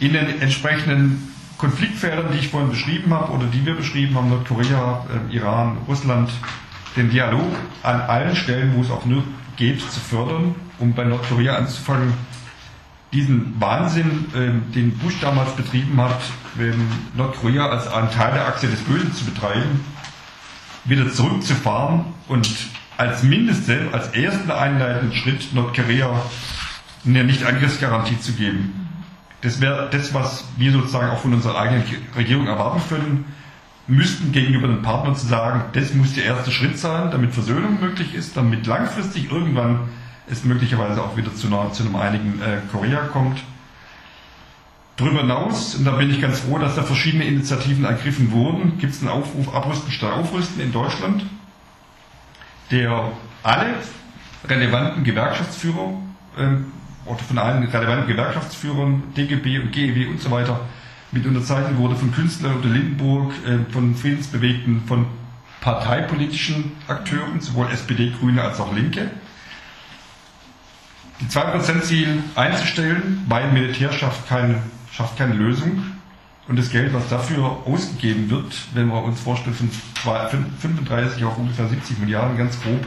In 0.00 0.12
den 0.12 0.40
entsprechenden 0.40 1.33
Konfliktfeldern, 1.58 2.26
die 2.32 2.38
ich 2.38 2.48
vorhin 2.48 2.70
beschrieben 2.70 3.12
habe 3.14 3.32
oder 3.32 3.46
die 3.46 3.64
wir 3.64 3.74
beschrieben 3.74 4.14
haben, 4.16 4.28
Nordkorea, 4.28 5.06
äh, 5.30 5.34
Iran, 5.34 5.78
Russland, 5.88 6.30
den 6.96 7.10
Dialog 7.10 7.54
an 7.82 8.00
allen 8.00 8.36
Stellen, 8.36 8.74
wo 8.76 8.82
es 8.82 8.90
auch 8.90 9.04
nur 9.04 9.24
geht, 9.56 9.80
zu 9.80 10.00
fördern, 10.00 10.54
um 10.78 10.94
bei 10.94 11.04
Nordkorea 11.04 11.56
anzufangen, 11.56 12.12
diesen 13.12 13.60
Wahnsinn, 13.60 14.26
äh, 14.34 14.74
den 14.74 14.98
Bush 14.98 15.20
damals 15.20 15.54
betrieben 15.54 16.00
hat, 16.00 16.20
Nordkorea 17.16 17.66
als 17.66 17.88
einen 17.88 18.10
Teil 18.10 18.32
der 18.32 18.46
Achse 18.46 18.68
des 18.68 18.80
Bösen 18.80 19.12
zu 19.12 19.24
betreiben, 19.24 19.84
wieder 20.84 21.10
zurückzufahren 21.10 22.04
und 22.28 22.48
als 22.96 23.22
mindeste, 23.22 23.88
als 23.92 24.08
ersten 24.08 24.50
einleitenden 24.50 25.16
Schritt 25.16 25.52
Nordkorea 25.52 26.22
eine 27.04 27.24
Nicht-Angriffsgarantie 27.24 28.20
zu 28.20 28.32
geben. 28.32 28.83
Das 29.44 29.60
wäre 29.60 29.90
das, 29.90 30.14
was 30.14 30.46
wir 30.56 30.72
sozusagen 30.72 31.10
auch 31.10 31.18
von 31.18 31.34
unserer 31.34 31.58
eigenen 31.58 31.84
Regierung 32.16 32.46
erwarten 32.46 32.80
können, 32.88 33.26
müssten 33.86 34.32
gegenüber 34.32 34.66
den 34.66 34.80
Partnern 34.80 35.16
zu 35.16 35.26
sagen, 35.26 35.64
das 35.74 35.92
muss 35.92 36.14
der 36.14 36.24
erste 36.24 36.50
Schritt 36.50 36.78
sein, 36.78 37.10
damit 37.10 37.34
Versöhnung 37.34 37.78
möglich 37.78 38.14
ist, 38.14 38.38
damit 38.38 38.66
langfristig 38.66 39.30
irgendwann 39.30 39.80
es 40.30 40.44
möglicherweise 40.44 41.02
auch 41.02 41.18
wieder 41.18 41.34
zu, 41.34 41.48
zu 41.48 41.82
einem 41.82 41.96
einigen 41.96 42.40
äh, 42.40 42.60
Korea 42.72 43.00
kommt. 43.12 43.38
Darüber 44.96 45.20
hinaus, 45.20 45.74
und 45.74 45.84
da 45.84 45.90
bin 45.90 46.10
ich 46.10 46.22
ganz 46.22 46.40
froh, 46.40 46.56
dass 46.56 46.76
da 46.76 46.82
verschiedene 46.82 47.24
Initiativen 47.24 47.84
ergriffen 47.84 48.32
wurden, 48.32 48.78
gibt 48.78 48.94
es 48.94 49.02
einen 49.02 49.10
Aufruf 49.10 49.54
Abrüsten 49.54 49.92
statt 49.92 50.14
Aufrüsten 50.14 50.62
in 50.62 50.72
Deutschland, 50.72 51.26
der 52.70 53.12
alle 53.42 53.74
relevanten 54.48 55.04
Gewerkschaftsführer 55.04 55.92
äh, 56.38 56.46
oder 57.06 57.18
von 57.18 57.38
allen 57.38 57.62
relevanten 57.64 58.08
Gewerkschaftsführern, 58.08 59.02
DGB 59.16 59.58
und 59.58 59.72
GEW 59.72 60.08
und 60.08 60.20
so 60.20 60.30
weiter, 60.30 60.60
mit 61.12 61.26
unterzeichnet 61.26 61.76
wurde 61.78 61.96
von 61.96 62.12
Künstlern 62.12 62.56
unter 62.56 62.68
Lindenburg, 62.68 63.32
äh, 63.46 63.72
von 63.72 63.94
Friedensbewegten, 63.94 64.82
von 64.86 65.06
parteipolitischen 65.60 66.72
Akteuren, 66.88 67.40
sowohl 67.40 67.70
SPD, 67.70 68.12
Grüne 68.18 68.42
als 68.42 68.60
auch 68.60 68.74
Linke 68.74 69.10
die 71.20 71.26
2%-Ziel 71.26 72.22
einzustellen, 72.34 73.24
weil 73.28 73.50
Militär 73.52 73.92
schafft 73.92 74.28
keine, 74.28 74.62
schafft 74.92 75.16
keine 75.16 75.34
Lösung. 75.34 75.82
Und 76.46 76.58
das 76.58 76.70
Geld, 76.70 76.92
was 76.92 77.08
dafür 77.08 77.62
ausgegeben 77.64 78.28
wird, 78.28 78.54
wenn 78.74 78.88
wir 78.88 79.02
uns 79.02 79.20
vorstellen, 79.20 79.56
von 79.56 79.70
35 79.70 81.24
auf 81.24 81.38
ungefähr 81.38 81.68
70 81.68 82.00
Milliarden, 82.00 82.36
ganz 82.36 82.60
grob, 82.60 82.84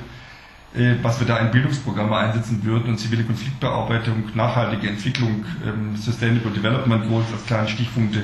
was 1.02 1.20
wir 1.20 1.28
da 1.28 1.38
in 1.38 1.52
Bildungsprogramme 1.52 2.16
einsetzen 2.16 2.64
würden 2.64 2.90
und 2.90 3.00
zivile 3.00 3.24
Konfliktbearbeitung, 3.24 4.24
nachhaltige 4.36 4.90
Entwicklung, 4.90 5.46
ähm, 5.66 5.96
Sustainable 5.96 6.52
Development 6.52 7.08
Goals 7.08 7.28
als 7.34 7.46
kleine 7.46 7.68
Stichpunkte, 7.68 8.24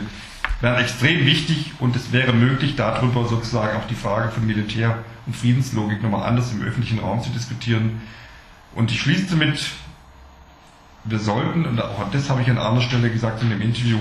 wären 0.62 0.80
extrem 0.80 1.26
wichtig 1.26 1.72
und 1.80 1.96
es 1.96 2.12
wäre 2.12 2.34
möglich, 2.34 2.76
darüber 2.76 3.26
sozusagen 3.28 3.78
auch 3.78 3.88
die 3.88 3.96
Frage 3.96 4.30
von 4.32 4.46
Militär 4.46 5.00
und 5.26 5.36
Friedenslogik 5.36 6.04
nochmal 6.04 6.28
anders 6.28 6.52
im 6.52 6.62
öffentlichen 6.62 7.00
Raum 7.00 7.22
zu 7.22 7.30
diskutieren. 7.32 8.02
Und 8.76 8.92
ich 8.92 9.02
schließe 9.02 9.28
damit 9.30 9.60
wir 11.06 11.20
sollten, 11.20 11.66
und 11.66 11.82
auch 11.82 12.10
das 12.12 12.30
habe 12.30 12.42
ich 12.42 12.50
an 12.50 12.58
anderer 12.58 12.82
Stelle 12.82 13.10
gesagt 13.10 13.42
in 13.42 13.50
dem 13.50 13.62
Interview, 13.62 14.00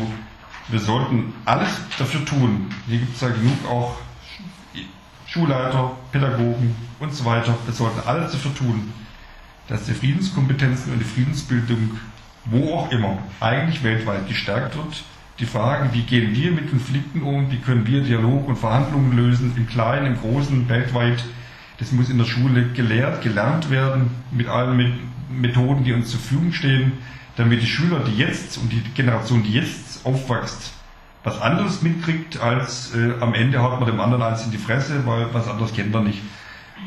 wir 0.69 0.79
sollten 0.79 1.33
alles 1.45 1.69
dafür 1.99 2.25
tun. 2.25 2.71
Hier 2.87 2.99
gibt 2.99 3.17
es 3.17 3.21
ja 3.21 3.29
genug 3.29 3.69
auch 3.69 3.97
Schulleiter, 5.33 5.93
Pädagogen 6.13 6.77
und 7.01 7.15
so 7.15 7.25
weiter. 7.25 7.57
Wir 7.65 7.73
sollten 7.73 8.07
alles 8.07 8.33
dafür 8.33 8.55
tun, 8.55 8.93
dass 9.67 9.87
die 9.87 9.95
Friedenskompetenzen 9.95 10.93
und 10.93 10.99
die 10.99 11.07
Friedensbildung, 11.07 11.99
wo 12.45 12.75
auch 12.75 12.91
immer, 12.91 13.17
eigentlich 13.41 13.83
weltweit 13.83 14.29
gestärkt 14.29 14.77
wird. 14.77 15.05
Die 15.39 15.47
Fragen, 15.47 15.89
wie 15.95 16.03
gehen 16.03 16.35
wir 16.35 16.53
mit 16.53 16.69
Konflikten 16.69 17.23
um, 17.23 17.51
wie 17.51 17.57
können 17.57 17.87
wir 17.87 18.03
Dialog 18.03 18.47
und 18.47 18.57
Verhandlungen 18.57 19.17
lösen, 19.17 19.55
im 19.57 19.67
Kleinen, 19.67 20.05
im 20.05 20.21
Großen, 20.21 20.69
weltweit, 20.69 21.25
das 21.79 21.93
muss 21.93 22.11
in 22.11 22.19
der 22.19 22.27
Schule 22.27 22.69
gelehrt, 22.75 23.23
gelernt 23.23 23.71
werden, 23.71 24.11
mit 24.33 24.49
allen 24.49 24.99
Methoden, 25.31 25.83
die 25.83 25.95
uns 25.95 26.11
zur 26.11 26.21
Verfügung 26.21 26.53
stehen, 26.53 26.93
damit 27.37 27.63
die 27.63 27.67
Schüler, 27.67 28.01
die 28.01 28.19
jetzt 28.19 28.59
und 28.59 28.71
die 28.71 28.83
Generation, 28.95 29.43
die 29.43 29.55
jetzt 29.55 30.05
aufwächst, 30.05 30.75
was 31.25 31.41
anderes 31.41 31.83
mitkriegt, 31.83 32.41
als 32.41 32.95
äh, 32.95 33.13
am 33.21 33.35
Ende 33.35 33.63
haut 33.63 33.79
man 33.79 33.89
dem 33.89 34.01
anderen 34.01 34.23
eins 34.23 34.45
in 34.45 34.51
die 34.51 34.59
Fresse, 34.59 35.07
weil 35.07 35.27
was 35.33 35.49
anderes 35.49 35.73
kennt 35.73 35.95
er 35.95 36.03
nicht. 36.03 36.21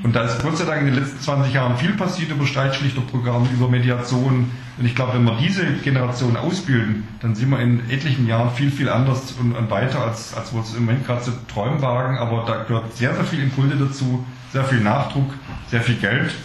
Und 0.04 0.16
da 0.16 0.24
ist 0.24 0.42
Gott 0.42 0.58
sei 0.58 0.66
Dank 0.66 0.82
in 0.82 0.88
den 0.88 0.96
letzten 0.96 1.20
20 1.20 1.54
Jahren 1.54 1.78
viel 1.78 1.94
passiert 1.94 2.30
über 2.30 2.46
Streitschlichterprogramme, 2.46 3.48
über 3.54 3.70
Mediation. 3.70 4.52
Und 4.78 4.86
ich 4.86 4.94
glaube, 4.94 5.14
wenn 5.14 5.24
wir 5.24 5.38
diese 5.42 5.66
Generation 5.84 6.36
ausbilden, 6.36 7.08
dann 7.22 7.34
sind 7.34 7.50
wir 7.50 7.60
in 7.60 7.90
etlichen 7.90 8.28
Jahren 8.28 8.52
viel, 8.52 8.72
viel 8.72 8.90
anders 8.90 9.34
und, 9.40 9.56
weiter, 9.72 10.04
als, 10.04 10.34
als 10.36 10.54
wir 10.54 10.62
es 10.62 10.76
im 10.76 10.86
Moment 10.86 11.06
gerade 11.06 11.22
zu 11.22 11.32
träumen 11.48 11.82
wagen. 11.82 12.18
Aber 12.18 12.44
da 12.46 12.64
gehört 12.64 12.96
sehr, 12.96 13.16
sehr 13.16 13.24
viel 13.24 13.42
Impulse 13.42 13.78
dazu, 13.78 14.26
sehr 14.52 14.66
viel 14.66 14.82
Nachdruck, 14.82 15.34
sehr 15.70 15.82
viel 15.82 15.96
Geld. 15.96 16.36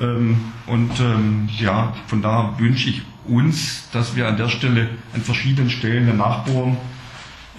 Ähm, 0.00 0.52
und 0.66 0.98
ähm, 1.00 1.48
ja, 1.58 1.94
von 2.06 2.22
daher 2.22 2.58
wünsche 2.58 2.90
ich 2.90 3.02
uns, 3.26 3.88
dass 3.92 4.16
wir 4.16 4.26
an 4.26 4.36
der 4.36 4.48
Stelle 4.48 4.88
an 5.14 5.20
verschiedenen 5.20 5.70
Stellen 5.70 6.16
nachbohren. 6.16 6.76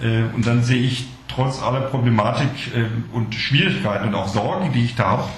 Äh, 0.00 0.24
und 0.34 0.46
dann 0.46 0.62
sehe 0.62 0.82
ich 0.82 1.06
trotz 1.28 1.62
aller 1.62 1.82
Problematik 1.82 2.74
äh, 2.74 2.86
und 3.12 3.34
Schwierigkeiten 3.34 4.08
und 4.08 4.14
auch 4.14 4.28
Sorgen, 4.28 4.72
die 4.72 4.84
ich 4.84 4.94
da 4.94 5.10
habe, 5.10 5.28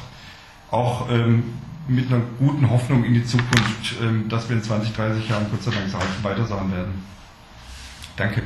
auch 0.71 1.09
ähm, 1.11 1.45
mit 1.87 2.11
einer 2.11 2.23
guten 2.39 2.71
Hoffnung 2.71 3.05
in 3.05 3.15
die 3.15 3.25
Zukunft, 3.25 3.97
ähm, 4.03 4.29
dass 4.29 4.49
wir 4.49 4.57
in 4.57 4.63
20, 4.63 4.95
30 4.95 5.29
Jahren 5.29 5.47
Gott 5.51 5.63
sei 5.63 5.71
Dank 5.71 5.93
weiter 6.23 6.47
sein 6.47 6.73
werden. 6.73 7.05
Danke. 8.17 8.43